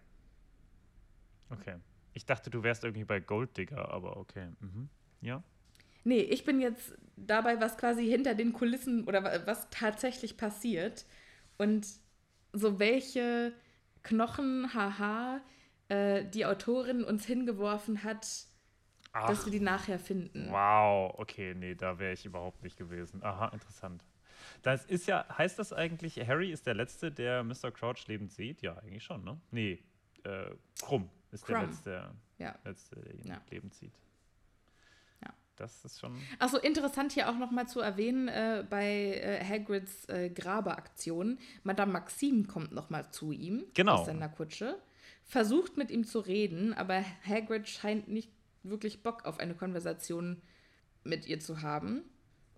[1.49, 1.75] Okay.
[2.13, 4.49] Ich dachte, du wärst irgendwie bei Golddigger, aber okay.
[4.59, 4.89] Mhm.
[5.21, 5.41] Ja.
[6.03, 11.05] Nee, ich bin jetzt dabei, was quasi hinter den Kulissen oder wa- was tatsächlich passiert.
[11.57, 11.87] Und
[12.53, 13.53] so welche
[14.03, 15.41] Knochen, haha,
[15.89, 18.47] äh, die Autorin uns hingeworfen hat, dass
[19.11, 20.47] Ach, wir die nachher finden.
[20.51, 21.13] wow.
[21.17, 23.23] Okay, nee, da wäre ich überhaupt nicht gewesen.
[23.23, 24.03] Aha, interessant.
[24.61, 27.71] Das ist ja, heißt das eigentlich, Harry ist der Letzte, der Mr.
[27.71, 28.61] Crouch lebend sieht?
[28.61, 29.39] Ja, eigentlich schon, ne?
[29.51, 29.83] Nee,
[30.23, 31.67] äh, Krumm ist der Krumm.
[31.69, 32.55] Letzte, Ja.
[32.63, 33.41] Letzte, der ihn Ja.
[33.49, 33.93] lebend sieht.
[35.59, 36.15] Das ist schon.
[36.39, 38.85] Achso, interessant hier auch nochmal zu erwähnen, äh, bei
[39.21, 43.97] äh, Hagrids äh, Grabeaktion, Madame Maxime kommt nochmal zu ihm Genau.
[43.97, 44.79] aus seiner Kutsche,
[45.25, 48.31] versucht mit ihm zu reden, aber Hagrid scheint nicht
[48.63, 50.41] wirklich Bock auf eine Konversation
[51.03, 52.03] mit ihr zu haben.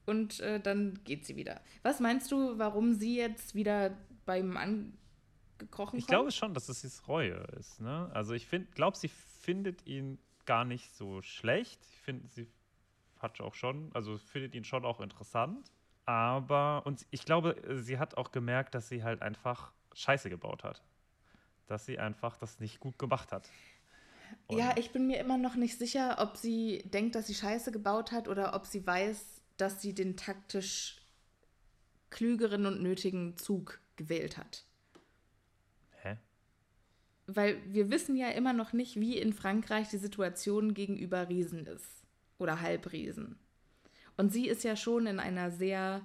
[0.06, 1.62] Und äh, dann geht sie wieder.
[1.84, 3.96] Was meinst du, warum sie jetzt wieder
[4.26, 6.08] beim angekrochen Ich kommt?
[6.08, 7.80] glaube schon, dass es jetzt Reue ist.
[7.82, 8.10] Ne?
[8.14, 9.10] Also ich glaube, sie
[9.42, 11.80] findet ihn gar nicht so schlecht.
[11.92, 12.48] Ich finde, sie
[13.22, 15.72] hat auch schon, also findet ihn schon auch interessant.
[16.06, 20.82] Aber, und ich glaube, sie hat auch gemerkt, dass sie halt einfach Scheiße gebaut hat.
[21.68, 23.50] Dass sie einfach das nicht gut gemacht hat.
[24.48, 27.72] Und Ja, ich bin mir immer noch nicht sicher, ob sie denkt, dass sie Scheiße
[27.72, 30.98] gebaut hat oder ob sie weiß, dass sie den taktisch
[32.10, 34.66] klügeren und nötigen Zug gewählt hat.
[36.02, 36.18] Hä?
[37.28, 42.01] Weil wir wissen ja immer noch nicht, wie in Frankreich die Situation gegenüber Riesen ist.
[42.42, 43.38] Oder Halbriesen.
[44.18, 46.02] Und sie ist ja schon in einer sehr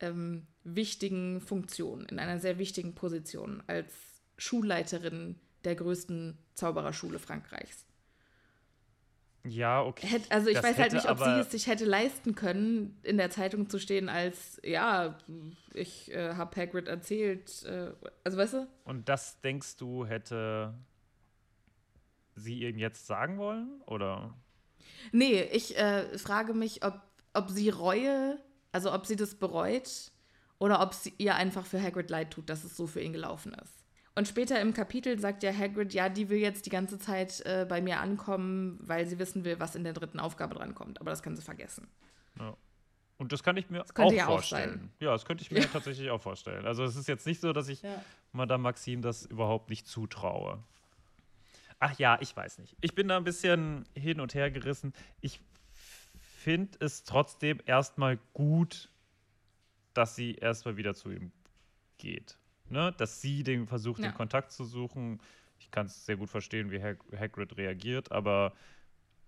[0.00, 3.92] ähm, wichtigen Funktion, in einer sehr wichtigen Position als
[4.36, 7.86] Schulleiterin der größten Zaubererschule Frankreichs.
[9.44, 10.20] Ja, okay.
[10.30, 13.30] Also ich Das weiß halt nicht, ob sie es sich hätte leisten können, in der
[13.30, 15.16] Zeitung zu stehen als, ja,
[15.74, 17.62] ich äh, habe Hagrid erzählt.
[17.62, 17.92] Äh,
[18.24, 18.68] also weißt du?
[18.84, 20.74] Und das denkst du, hätte
[22.34, 23.80] sie ihm jetzt sagen wollen?
[23.86, 24.34] Oder?
[25.12, 27.00] Nee, ich äh, frage mich, ob,
[27.34, 28.38] ob sie Reue,
[28.72, 30.12] also ob sie das bereut
[30.58, 33.54] oder ob sie ihr einfach für Hagrid leid tut, dass es so für ihn gelaufen
[33.54, 33.84] ist.
[34.14, 37.64] Und später im Kapitel sagt ja Hagrid, ja, die will jetzt die ganze Zeit äh,
[37.68, 41.00] bei mir ankommen, weil sie wissen will, was in der dritten Aufgabe drankommt.
[41.00, 41.86] Aber das kann sie vergessen.
[42.38, 42.56] Ja.
[43.18, 44.70] Und das kann ich mir auch ja auch vorstellen.
[44.70, 44.90] sein.
[45.00, 46.66] Ja, das könnte ich mir tatsächlich auch vorstellen.
[46.66, 48.02] Also es ist jetzt nicht so, dass ich Ja.
[48.32, 50.62] Madame Maxime das überhaupt nicht zutraue.
[51.80, 52.76] Ach ja, ich weiß nicht.
[52.80, 54.92] Ich bin da ein bisschen hin und her gerissen.
[55.20, 55.40] Ich
[56.12, 58.90] finde es trotzdem erstmal gut,
[59.94, 61.32] dass sie erstmal wieder zu ihm
[61.98, 62.36] geht.
[62.68, 62.92] Ne?
[62.98, 64.08] Dass sie den versucht, Ja.
[64.10, 65.20] den Kontakt zu suchen.
[65.60, 68.52] Ich kann es sehr gut verstehen, wie Hag Hagrid reagiert, aber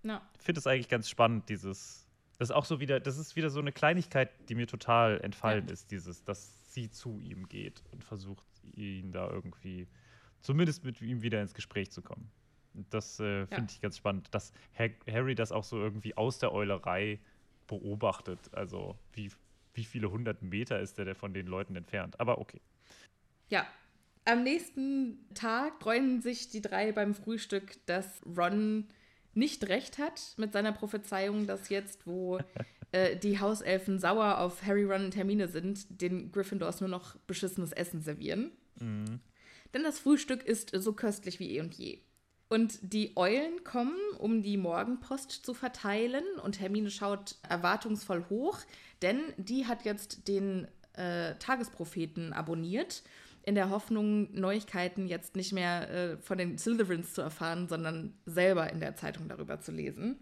[0.02, 2.06] ich finde es eigentlich ganz spannend, dieses.
[2.38, 5.66] Das ist auch so wieder, das ist wieder so eine Kleinigkeit, die mir total entfallen
[5.66, 5.72] Ja.
[5.74, 9.86] ist, dieses, dass sie zu ihm geht und versucht, ihn da irgendwie,
[10.40, 12.30] zumindest mit ihm wieder ins Gespräch zu kommen.
[12.74, 13.66] Das äh, finde Ja.
[13.70, 14.52] ich ganz spannend, dass
[15.06, 17.18] Harry das auch so irgendwie aus der Eulerei
[17.66, 18.38] beobachtet.
[18.52, 19.30] Also wie,
[19.74, 22.18] wie viele hundert Meter ist der von den Leuten entfernt.
[22.20, 22.60] Aber okay.
[23.48, 23.66] Ja.
[24.26, 28.86] Am nächsten Tag freuen sich die drei beim Frühstück, dass Ron
[29.32, 32.38] nicht recht hat mit seiner Prophezeiung, dass jetzt, wo
[32.92, 37.72] äh, die Hauselfen sauer auf Harry, Ron und Hermine sind, den Gryffindors nur noch beschissenes
[37.72, 38.52] Essen servieren.
[38.78, 42.00] Denn das Frühstück ist so köstlich wie eh und je.
[42.50, 46.24] Und die Eulen kommen, um die Morgenpost zu verteilen.
[46.42, 48.58] Und Hermine schaut erwartungsvoll hoch,
[49.02, 53.04] denn die hat jetzt den äh, Tagespropheten abonniert,
[53.42, 58.68] in der Hoffnung, Neuigkeiten jetzt nicht mehr äh, von den Slytherins zu erfahren, sondern selber
[58.70, 60.18] in der Zeitung darüber zu lesen.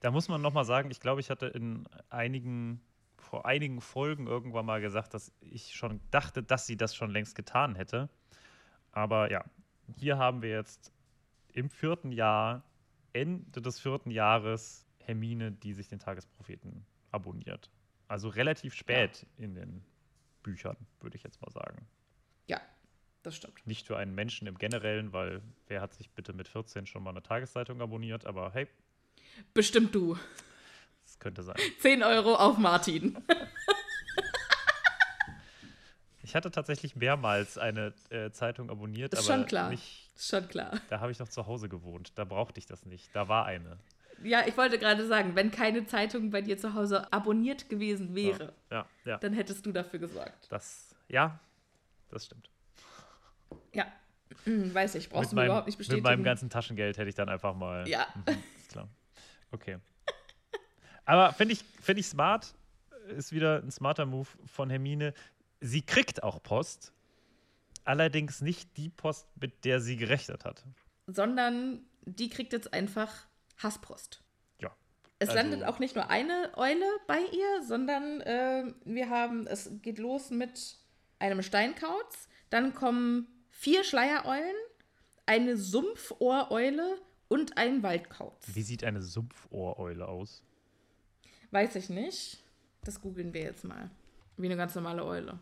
[0.00, 2.80] Da muss man noch mal sagen, ich glaube, ich hatte in einigen,
[3.18, 7.34] vor einigen Folgen irgendwann mal gesagt, dass ich schon dachte, dass sie das schon längst
[7.34, 8.08] getan hätte.
[8.90, 9.44] Aber ja,
[9.96, 10.92] hier haben wir jetzt
[11.52, 12.62] im vierten Jahr
[13.12, 17.70] Ende des vierten Jahres Hermine, die sich den Tagespropheten abonniert.
[18.08, 19.84] Also relativ spät in den
[20.42, 21.86] Büchern, würde ich jetzt mal sagen.
[22.46, 22.60] Ja,
[23.22, 23.66] das stimmt.
[23.66, 27.10] Nicht für einen Menschen im Generellen, weil wer hat sich bitte mit 14 schon mal
[27.10, 28.26] eine Tageszeitung abonniert?
[28.26, 28.66] Aber hey,
[29.54, 30.16] Bestimmt du.
[31.04, 31.56] es könnte sein.
[31.80, 33.16] 10 Euro auf Martin.
[36.22, 39.70] Ich hatte tatsächlich mehrmals eine äh, Zeitung abonniert, Ist aber schon klar.
[39.70, 40.80] Nicht, schon klar.
[40.90, 42.12] da habe ich noch zu Hause gewohnt.
[42.16, 43.14] Da brauchte ich das nicht.
[43.14, 43.78] Da war eine.
[44.22, 48.52] Ja, ich wollte gerade sagen, wenn keine Zeitung bei dir zu Hause abonniert gewesen wäre,
[48.70, 49.16] Ja, ja.
[49.18, 50.46] dann hättest du dafür gesorgt.
[50.50, 51.40] Das, ja,
[52.08, 52.48] das stimmt.
[53.72, 53.86] Ja,
[54.44, 56.04] Hm, weiß ich, brauchst mit du mir meinem, überhaupt nicht mit bestätigen.
[56.04, 57.86] meinem ganzen Taschengeld hätte ich dann einfach mal.
[57.88, 58.06] Ja.
[58.26, 58.88] Mhm, ist klar.
[59.50, 59.78] Okay.
[61.04, 62.54] Aber finde ich, find ich smart.
[63.08, 65.12] Ist wieder ein smarter Move von Hermine.
[65.60, 66.92] Sie kriegt auch Post.
[67.84, 70.64] Allerdings nicht die Post, mit der sie gerechnet hat.
[71.06, 73.26] Sondern die kriegt jetzt einfach
[73.58, 74.22] Hasspost.
[74.60, 74.74] Ja.
[75.18, 79.70] Es Also- landet auch nicht nur eine Eule bei ihr, sondern äh, wir haben, es
[79.82, 80.76] geht los mit
[81.18, 84.54] einem Steinkauz, dann kommen vier Schleiereulen,
[85.26, 88.42] eine Sumpfohreule und ein Waldkauz.
[88.54, 90.42] Wie sieht eine Sumpfohreule aus?
[91.50, 92.42] Weiß ich nicht.
[92.84, 93.90] Das googeln wir jetzt mal.
[94.36, 95.38] Wie eine ganz normale Eule.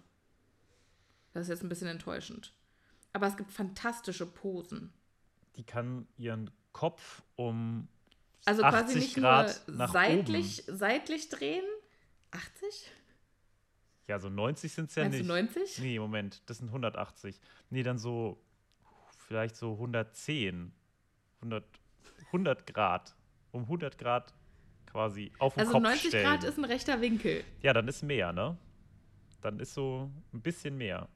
[1.33, 2.53] Das ist jetzt ein bisschen enttäuschend.
[3.13, 4.93] Aber es gibt fantastische Posen.
[5.57, 7.89] Die kann ihren Kopf um
[8.45, 11.65] Also 80 quasi nicht Grad nur seitlich, seitlich drehen.
[12.31, 12.91] 80?
[14.07, 15.29] Ja, so 90 sind es ja Meinst du nicht.
[15.29, 15.79] 90?
[15.81, 17.41] Nee, Moment, das sind 180.
[17.71, 18.41] Nee, dann so
[19.19, 20.73] vielleicht so 110.
[21.37, 21.65] 100,
[22.27, 23.15] 100 Grad.
[23.53, 24.33] Um 100 Grad
[24.87, 26.25] quasi auf den Also Kopf 90 stellen.
[26.25, 27.45] Grad ist ein rechter Winkel.
[27.63, 28.57] Ja, dann ist mehr, ne?
[29.41, 31.09] Dann ist so ein bisschen mehr.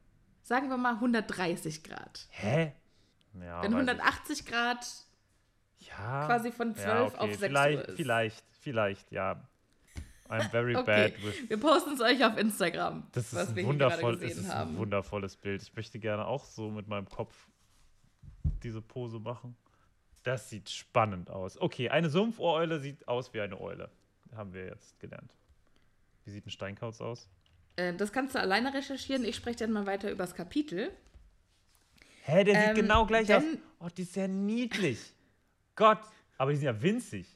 [0.45, 2.29] Sagen wir mal 130 Grad.
[2.31, 2.73] Hä?
[3.41, 4.87] Ja, Wenn weiß 180 Grad
[5.81, 5.89] ich.
[5.89, 7.17] ja, quasi von 12 ja, okay.
[7.17, 7.97] auf 6 vielleicht, Uhr ist.
[7.97, 9.49] Vielleicht, vielleicht, ja.
[10.29, 13.65] I'm very Okay, bad with wir posten es euch auf Instagram, Das ist, was ein
[13.65, 15.63] wundervoll, ist ein wundervolles Bild.
[15.63, 17.35] Ich möchte gerne auch so mit meinem Kopf
[18.63, 19.57] diese Pose machen.
[20.25, 21.59] Das sieht spannend aus.
[21.59, 23.91] Okay, eine Sumpfohreule sieht aus wie eine Eule.
[24.37, 25.33] Haben wir jetzt gelernt.
[26.25, 27.31] Wie sieht ein Steinkauz aus?
[27.77, 29.25] Äh, das kannst du alleine recherchieren.
[29.25, 30.91] Ich spreche dann mal weiter über das Kapitel.
[32.23, 33.43] Hä, der Ähm, sieht genau gleich aus.
[33.81, 34.99] Oh, die ist ja niedlich.
[35.77, 36.01] Gott,
[36.39, 37.27] aber die sind ja winzig.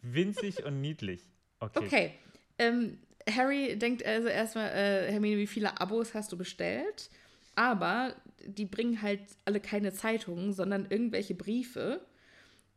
[0.00, 1.22] Winzig und niedlich.
[1.60, 1.86] Okay.
[1.86, 2.14] Okay.
[2.58, 2.98] Ähm,
[3.30, 7.10] Harry denkt also erstmal, äh, Hermine, wie viele Abos hast du bestellt?
[7.54, 12.04] Aber die bringen halt alle keine Zeitungen, sondern irgendwelche Briefe.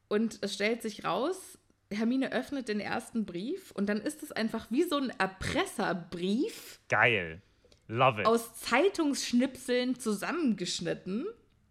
[0.08, 1.58] Und es stellt sich raus,
[1.92, 7.42] Hermine öffnet den ersten Brief und dann ist es einfach wie so ein Erpresserbrief Geil.
[7.88, 8.28] Love it.
[8.28, 11.26] aus Zeitungsschnipseln zusammengeschnitten.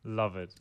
[0.05, 0.55] Love it.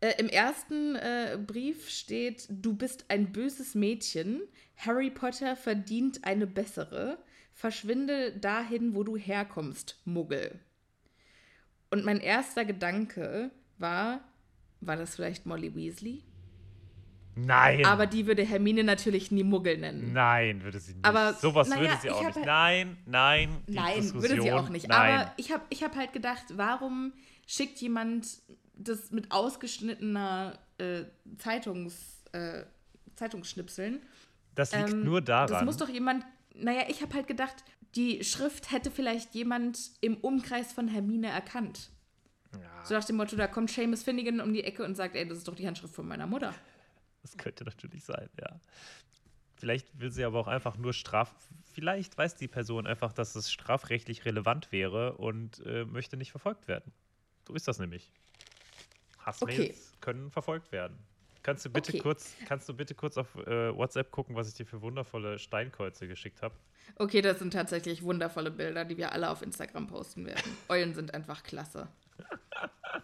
[0.00, 4.42] Äh, Im ersten äh, Brief steht, du bist ein böses Mädchen,
[4.76, 7.18] Harry Potter verdient eine bessere,
[7.52, 10.60] verschwinde dahin, wo du herkommst, Muggel.
[11.90, 14.20] Und mein erster Gedanke war,
[14.80, 16.22] war das vielleicht Molly Weasley?
[17.36, 17.84] Nein.
[17.84, 20.12] Aber die würde Hermine natürlich nie Muggel nennen.
[20.12, 21.04] Nein, würde sie nicht.
[21.04, 22.36] Aber, Sowas naja, würde sie auch nicht.
[22.36, 23.56] halt- Nein, nein.
[23.68, 24.88] die Nein, würde sie Diskussion, auch nicht.
[24.88, 25.18] Nein.
[25.20, 27.12] Aber ich habe ich hab halt gedacht, warum
[27.46, 28.26] schickt jemand
[28.74, 31.04] das mit ausgeschnittener äh,
[31.38, 32.64] Zeitungs, äh,
[33.16, 34.00] Zeitungsschnipseln?
[34.54, 35.48] das liegt Ähm, nur daran.
[35.50, 36.24] Das muss doch jemand.
[36.54, 37.56] Naja, ich habe halt gedacht,
[37.94, 41.90] die Schrift hätte vielleicht jemand im Umkreis von Hermine erkannt.
[42.84, 45.38] So nach dem Motto, da kommt Seamus Finnegan um die Ecke und sagt, ey, das
[45.38, 46.54] ist doch die Handschrift von meiner Mutter.
[47.26, 48.60] Das könnte natürlich sein, ja.
[49.56, 51.34] Vielleicht will sie aber auch einfach nur straf.
[51.72, 56.68] Vielleicht weiß die Person einfach, dass es strafrechtlich relevant wäre und äh, möchte nicht verfolgt
[56.68, 56.92] werden.
[57.48, 58.12] So ist das nämlich.
[59.18, 59.74] Hassmails Okay.
[60.00, 60.98] können verfolgt werden.
[61.42, 62.00] Kannst du bitte Okay.
[62.00, 66.06] kurz, kannst du bitte kurz auf äh, WhatsApp gucken, was ich dir für wundervolle Steinkreuze
[66.06, 66.54] geschickt habe?
[66.96, 70.56] Okay, das sind tatsächlich wundervolle Bilder, die wir alle auf Instagram posten werden.
[70.68, 71.88] Eulen sind einfach klasse.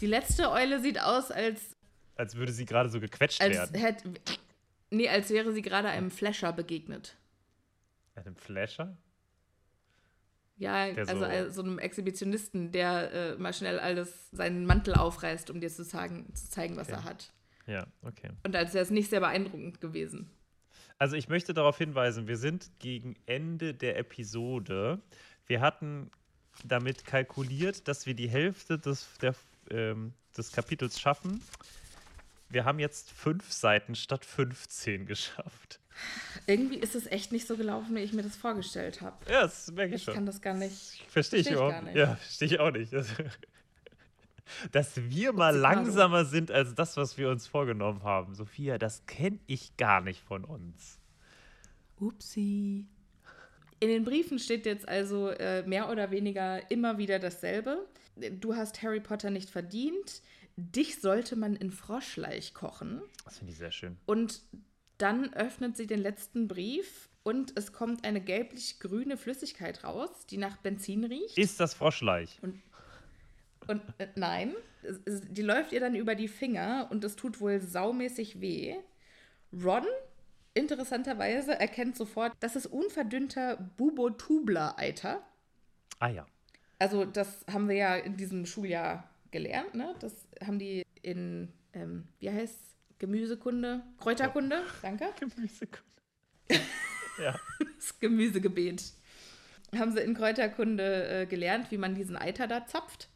[0.00, 1.76] Die letzte Eule sieht aus, als,
[2.16, 3.80] Als würde sie gerade so gequetscht als werden.
[3.80, 4.10] hätte.
[4.90, 7.16] Nee, als wäre sie gerade einem Flasher begegnet.
[8.14, 8.96] Einem Flasher?
[10.56, 14.94] Ja, Der also so- äh, so einem Exhibitionisten, der äh, mal schnell alles seinen Mantel
[14.94, 16.96] aufreißt, um dir zu zeigen, zu zeigen was Okay.
[16.96, 17.32] er hat.
[17.66, 18.30] Ja, okay.
[18.44, 20.30] Und als wäre es nicht sehr beeindruckend gewesen.
[20.98, 25.00] Also ich möchte darauf hinweisen, wir sind gegen Ende der Episode.
[25.46, 26.10] Wir hatten
[26.62, 29.34] damit kalkuliert, dass wir die Hälfte des, der,
[29.70, 31.42] ähm, des Kapitels schaffen.
[32.48, 35.80] Wir haben jetzt fünf Seiten statt 15 geschafft.
[36.46, 39.16] Irgendwie ist es echt nicht so gelaufen, wie ich mir das vorgestellt habe.
[39.30, 40.14] Ja, das merke ich Ich schon.
[40.14, 40.72] kann das gar nicht.
[40.72, 41.96] Verstehe ich versteh ich überhaupt gar nicht.
[41.96, 42.92] Ja, verstehe ich auch nicht.
[42.92, 43.08] Das-
[44.72, 48.34] Dass wir mal langsamer sind als das, was wir uns vorgenommen haben.
[48.34, 50.98] Sophia, das kenne ich gar nicht von uns.
[51.98, 52.86] Upsi.
[53.80, 57.86] In den Briefen steht jetzt also äh, mehr oder weniger immer wieder dasselbe.
[58.40, 60.22] Du hast Harry Potter nicht verdient.
[60.56, 63.02] Dich sollte man in Froschleich kochen.
[63.24, 63.96] Das finde ich sehr schön.
[64.06, 64.42] Und
[64.98, 70.58] dann öffnet sie den letzten Brief und es kommt eine gelblich-grüne Flüssigkeit raus, die nach
[70.58, 71.36] Benzin riecht.
[71.36, 72.38] Ist das Froschleich?
[72.42, 78.40] Und äh, nein, die läuft ihr dann über die Finger und es tut wohl saumäßig
[78.40, 78.76] weh.
[79.52, 79.86] Ron,
[80.52, 85.22] interessanterweise, erkennt sofort, das ist unverdünnter Bubotubler-Eiter.
[85.98, 86.26] Ah ja.
[86.78, 89.94] Also, das haben wir ja in diesem Schuljahr gelernt, ne?
[89.98, 92.56] Das haben die in, ähm, wie heißt
[93.00, 93.82] Gemüsekunde?
[93.98, 94.62] Kräuterkunde?
[94.80, 95.06] Danke.
[95.18, 95.84] Gemüsekunde.
[97.18, 97.38] ja.
[97.76, 98.92] Das Gemüsegebet.
[99.76, 103.08] Haben sie in Kräuterkunde äh, gelernt, wie man diesen Eiter da zapft.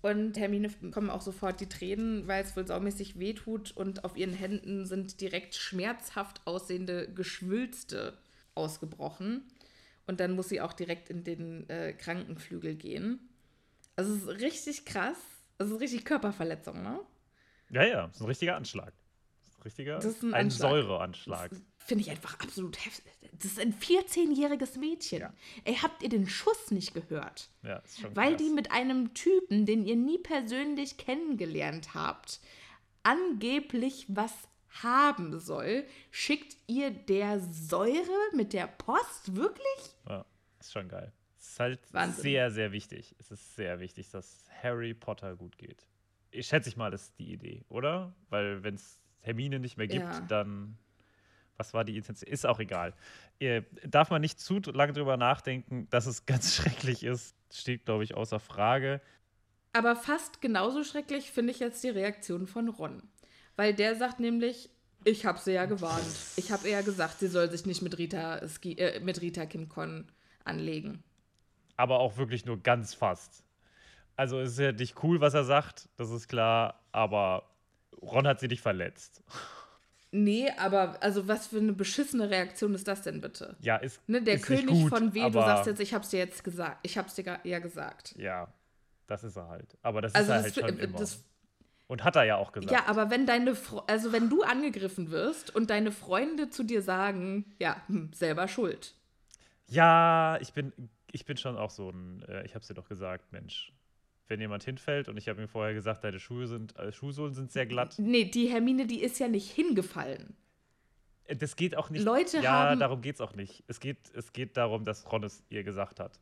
[0.00, 4.34] Und Hermine kommen auch sofort die Tränen, weil es wohl saumäßig wehtut und auf ihren
[4.34, 8.16] Händen sind direkt schmerzhaft aussehende Geschwülste
[8.54, 9.42] ausgebrochen.
[10.06, 13.18] Und dann muss sie auch direkt in den äh, Krankenflügel gehen.
[13.96, 15.16] Also es ist richtig krass.
[15.58, 17.00] Es ist richtig Körperverletzung, ne?
[17.70, 18.06] Ja, ja.
[18.06, 18.92] Das ist ein richtiger Anschlag.
[19.42, 20.70] Das ist ein richtiger Das ist ein ein Anschlag.
[20.70, 21.50] Säureanschlag.
[21.78, 23.12] Finde ich einfach absolut heftig.
[23.32, 25.26] Das ist ein 14-jähriges Mädchen.
[25.64, 27.50] Ey, habt ihr den Schuss nicht gehört?
[27.62, 28.42] Ja, ist schon Weil krass.
[28.42, 32.40] die mit einem Typen, den ihr nie persönlich kennengelernt habt,
[33.02, 34.32] angeblich was
[34.82, 39.36] haben soll, schickt ihr der Säure mit der Post?
[39.36, 39.94] Wirklich?
[40.08, 40.24] Ja,
[40.58, 41.12] ist schon geil.
[41.54, 42.22] Es ist halt Wahnsinn.
[42.22, 43.14] sehr, sehr wichtig.
[43.20, 45.86] Es ist sehr wichtig, dass Harry Potter gut geht.
[46.32, 48.12] Ich schätze ich mal, das ist die Idee, oder?
[48.28, 50.20] Weil wenn es Hermine nicht mehr gibt, Ja.
[50.22, 50.76] dann
[51.56, 52.28] was war die Intention?
[52.32, 52.92] Ist auch egal.
[53.38, 58.02] Äh, darf man nicht zu lange drüber nachdenken, dass es ganz schrecklich ist, steht, glaube
[58.02, 59.00] ich, außer Frage.
[59.72, 63.04] Aber fast genauso schrecklich finde ich jetzt die Reaktion von Ron.
[63.54, 64.70] Weil der sagt nämlich,
[65.04, 66.04] ich habe sie ja gewarnt.
[66.34, 69.68] Ich habe ihr ja gesagt, sie soll sich nicht mit Rita, äh, mit Rita Kim
[69.68, 70.10] Con
[70.44, 71.04] anlegen.
[71.76, 73.44] Aber auch wirklich nur ganz fast.
[74.16, 77.44] Also es ist ja nicht cool, was er sagt, das ist klar, aber
[78.00, 79.22] Ron hat sie nicht verletzt.
[80.12, 83.56] Nee, aber also was für eine beschissene Reaktion ist das denn bitte?
[83.60, 86.18] Ja, ist, Ne, der ist König gut, von W, du sagst jetzt, ich hab's dir
[86.18, 86.78] jetzt gesagt.
[86.82, 88.14] Ich hab's dir ja gesagt.
[88.16, 88.46] Ja,
[89.08, 89.76] das ist er halt.
[89.82, 90.98] Aber das Also ist er das, halt schon immer.
[91.00, 91.24] das
[91.88, 92.72] Und hat er ja auch gesagt.
[92.72, 96.82] ja, aber wenn deine Fre also wenn du angegriffen wirst und deine Freunde zu dir
[96.82, 98.94] sagen, ja, hm, selber schuld.
[99.68, 100.72] Ja, ich bin,
[101.14, 103.72] ich bin schon auch so ein, äh, ich hab's dir doch gesagt, Mensch.
[104.26, 107.52] Wenn jemand hinfällt und ich habe ihm vorher gesagt, deine Schuhe sind, äh, Schuhsohlen sind
[107.52, 107.94] sehr glatt.
[107.98, 110.34] Nee, die Hermine, die ist ja nicht hingefallen.
[111.26, 112.04] Äh, Das geht auch nicht.
[112.04, 113.62] Leute ja, haben- darum geht's auch nicht.
[113.66, 116.18] Es geht, es geht darum, dass Ron es ihr gesagt hat.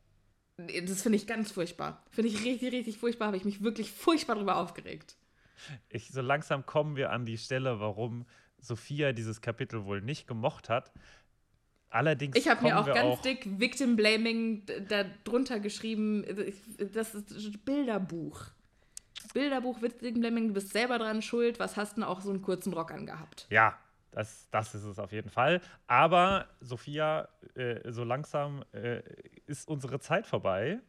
[0.59, 2.05] Nee, Das finde ich ganz furchtbar.
[2.11, 3.28] Finde ich richtig, richtig furchtbar.
[3.28, 5.16] Habe ich mich wirklich furchtbar drüber aufgeregt.
[5.88, 8.26] Ich, so langsam kommen wir an die Stelle, warum
[8.59, 10.93] Sophia dieses Kapitel wohl nicht gemocht hat.
[11.93, 16.24] Allerdings Ich habe mir auch ganz dick Victim Blaming d- da drunter geschrieben.
[16.93, 18.47] Das ist Bilderbuch.
[19.34, 21.59] Bilderbuch Victim Blaming, du bist selber dran schuld.
[21.61, 23.47] Was hast du denn auch so einen kurzen Rock angehabt?
[23.51, 23.76] Ja,
[24.11, 25.61] das, das ist es auf jeden Fall.
[25.86, 29.03] Aber Sophia, äh, so langsam äh,
[29.47, 30.80] ist unsere Zeit vorbei.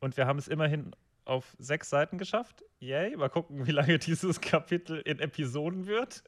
[0.00, 0.94] Und wir haben es immerhin
[1.24, 2.62] auf sechs Seiten geschafft.
[2.78, 6.22] Yay, mal gucken, wie lange dieses Kapitel in Episoden wird.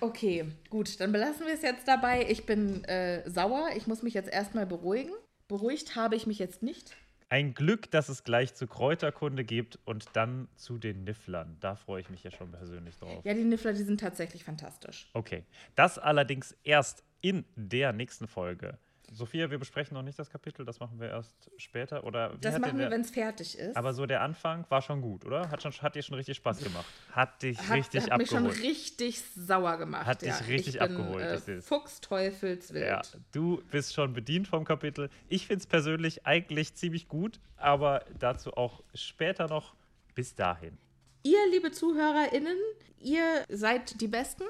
[0.00, 2.26] Okay, gut, dann belassen wir es jetzt dabei.
[2.28, 3.68] Ich bin äh, sauer.
[3.76, 5.12] Ich muss mich jetzt erstmal beruhigen.
[5.48, 6.96] Beruhigt habe ich mich jetzt nicht.
[7.28, 11.56] Ein Glück, dass es gleich zu Kräuterkunde gibt und dann zu den Nifflern.
[11.60, 13.24] Da freue ich mich ja schon persönlich drauf.
[13.24, 15.08] Ja, die Niffler, die sind tatsächlich fantastisch.
[15.14, 18.78] Okay, das allerdings erst in der nächsten Folge.
[19.12, 22.04] Sophia, wir besprechen noch nicht das Kapitel, das machen wir erst später.
[22.04, 23.76] Oder wie Das machen wir, wenn es fertig ist.
[23.76, 25.50] Aber so der Anfang war schon gut, oder?
[25.50, 26.86] Hat, schon, hat dir schon richtig Spaß gemacht.
[27.12, 28.62] Hat dich hat, richtig hat mich schon abgeholt.
[28.62, 30.06] richtig sauer gemacht.
[30.06, 30.36] Hat dich ja.
[30.46, 31.66] richtig ich bin, abgeholt, Äh, ich seh's.
[31.66, 32.86] Fuchsteufelswild.
[32.86, 33.02] ja,
[33.32, 35.10] du bist schon bedient vom Kapitel.
[35.28, 39.74] Ich finde es persönlich eigentlich ziemlich gut, aber dazu auch später noch.
[40.14, 40.76] Bis dahin.
[41.22, 42.58] Ihr, liebe ZuhörerInnen,
[42.98, 44.44] ihr seid die Besten.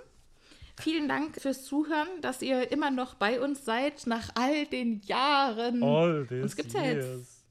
[0.83, 5.83] Vielen Dank fürs Zuhören, dass ihr immer noch bei uns seid nach all den Jahren.
[5.83, 7.45] All this Uns gibt's ja jetzt- years.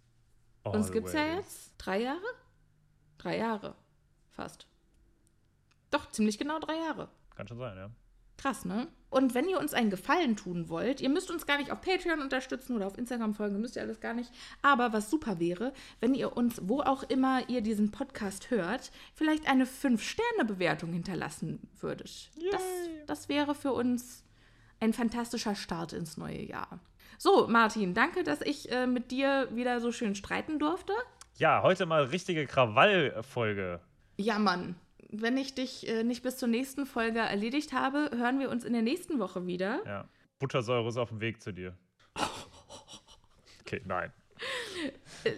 [0.64, 1.38] Uns gibt's ja Always.
[1.38, 2.26] jetzt drei Jahre?
[3.18, 3.76] Drei Jahre.
[4.32, 4.68] Fast.
[5.92, 7.10] Doch, ziemlich genau drei Jahre.
[7.36, 7.90] Kann schon sein, ja.
[8.42, 8.88] Krass, ne?
[9.12, 12.22] Und wenn ihr uns einen Gefallen tun wollt, ihr müsst uns gar nicht auf Patreon
[12.22, 14.32] unterstützen oder auf Instagram folgen, müsst ihr alles gar nicht.
[14.64, 19.48] Aber was super wäre, wenn ihr uns, wo auch immer ihr diesen Podcast hört, vielleicht
[19.48, 22.32] eine 5-Sterne-Bewertung hinterlassen würdet.
[22.52, 22.64] Das,
[23.06, 24.24] das wäre für uns
[24.80, 26.80] ein fantastischer Start ins neue Jahr.
[27.20, 30.94] So, Martin, danke, dass ich äh, mit dir wieder so schön streiten durfte.
[31.38, 33.82] Ja, heute mal richtige Krawallfolge.
[34.18, 34.76] Ja, Mann.
[35.12, 38.74] Wenn ich dich äh, nicht bis zur nächsten Folge erledigt habe, hören wir uns in
[38.74, 39.82] der nächsten Woche wieder.
[39.86, 40.10] Ja.
[40.40, 41.78] Buttersäure ist auf dem Weg zu dir.
[43.64, 44.12] Okay, nein.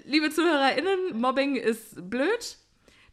[0.05, 2.57] Liebe ZuhörerInnen, Mobbing ist blöd.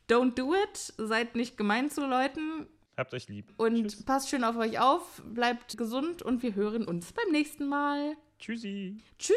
[0.08, 0.94] Don't do it.
[0.96, 2.66] Seid nicht gemein zu Leuten.
[2.96, 3.52] Habt euch lieb.
[3.58, 5.22] Und passt schön auf euch auf.
[5.26, 8.16] Bleibt gesund und wir hören uns beim nächsten Mal.
[8.38, 8.96] Tschüssi.
[9.18, 9.36] Tschüss.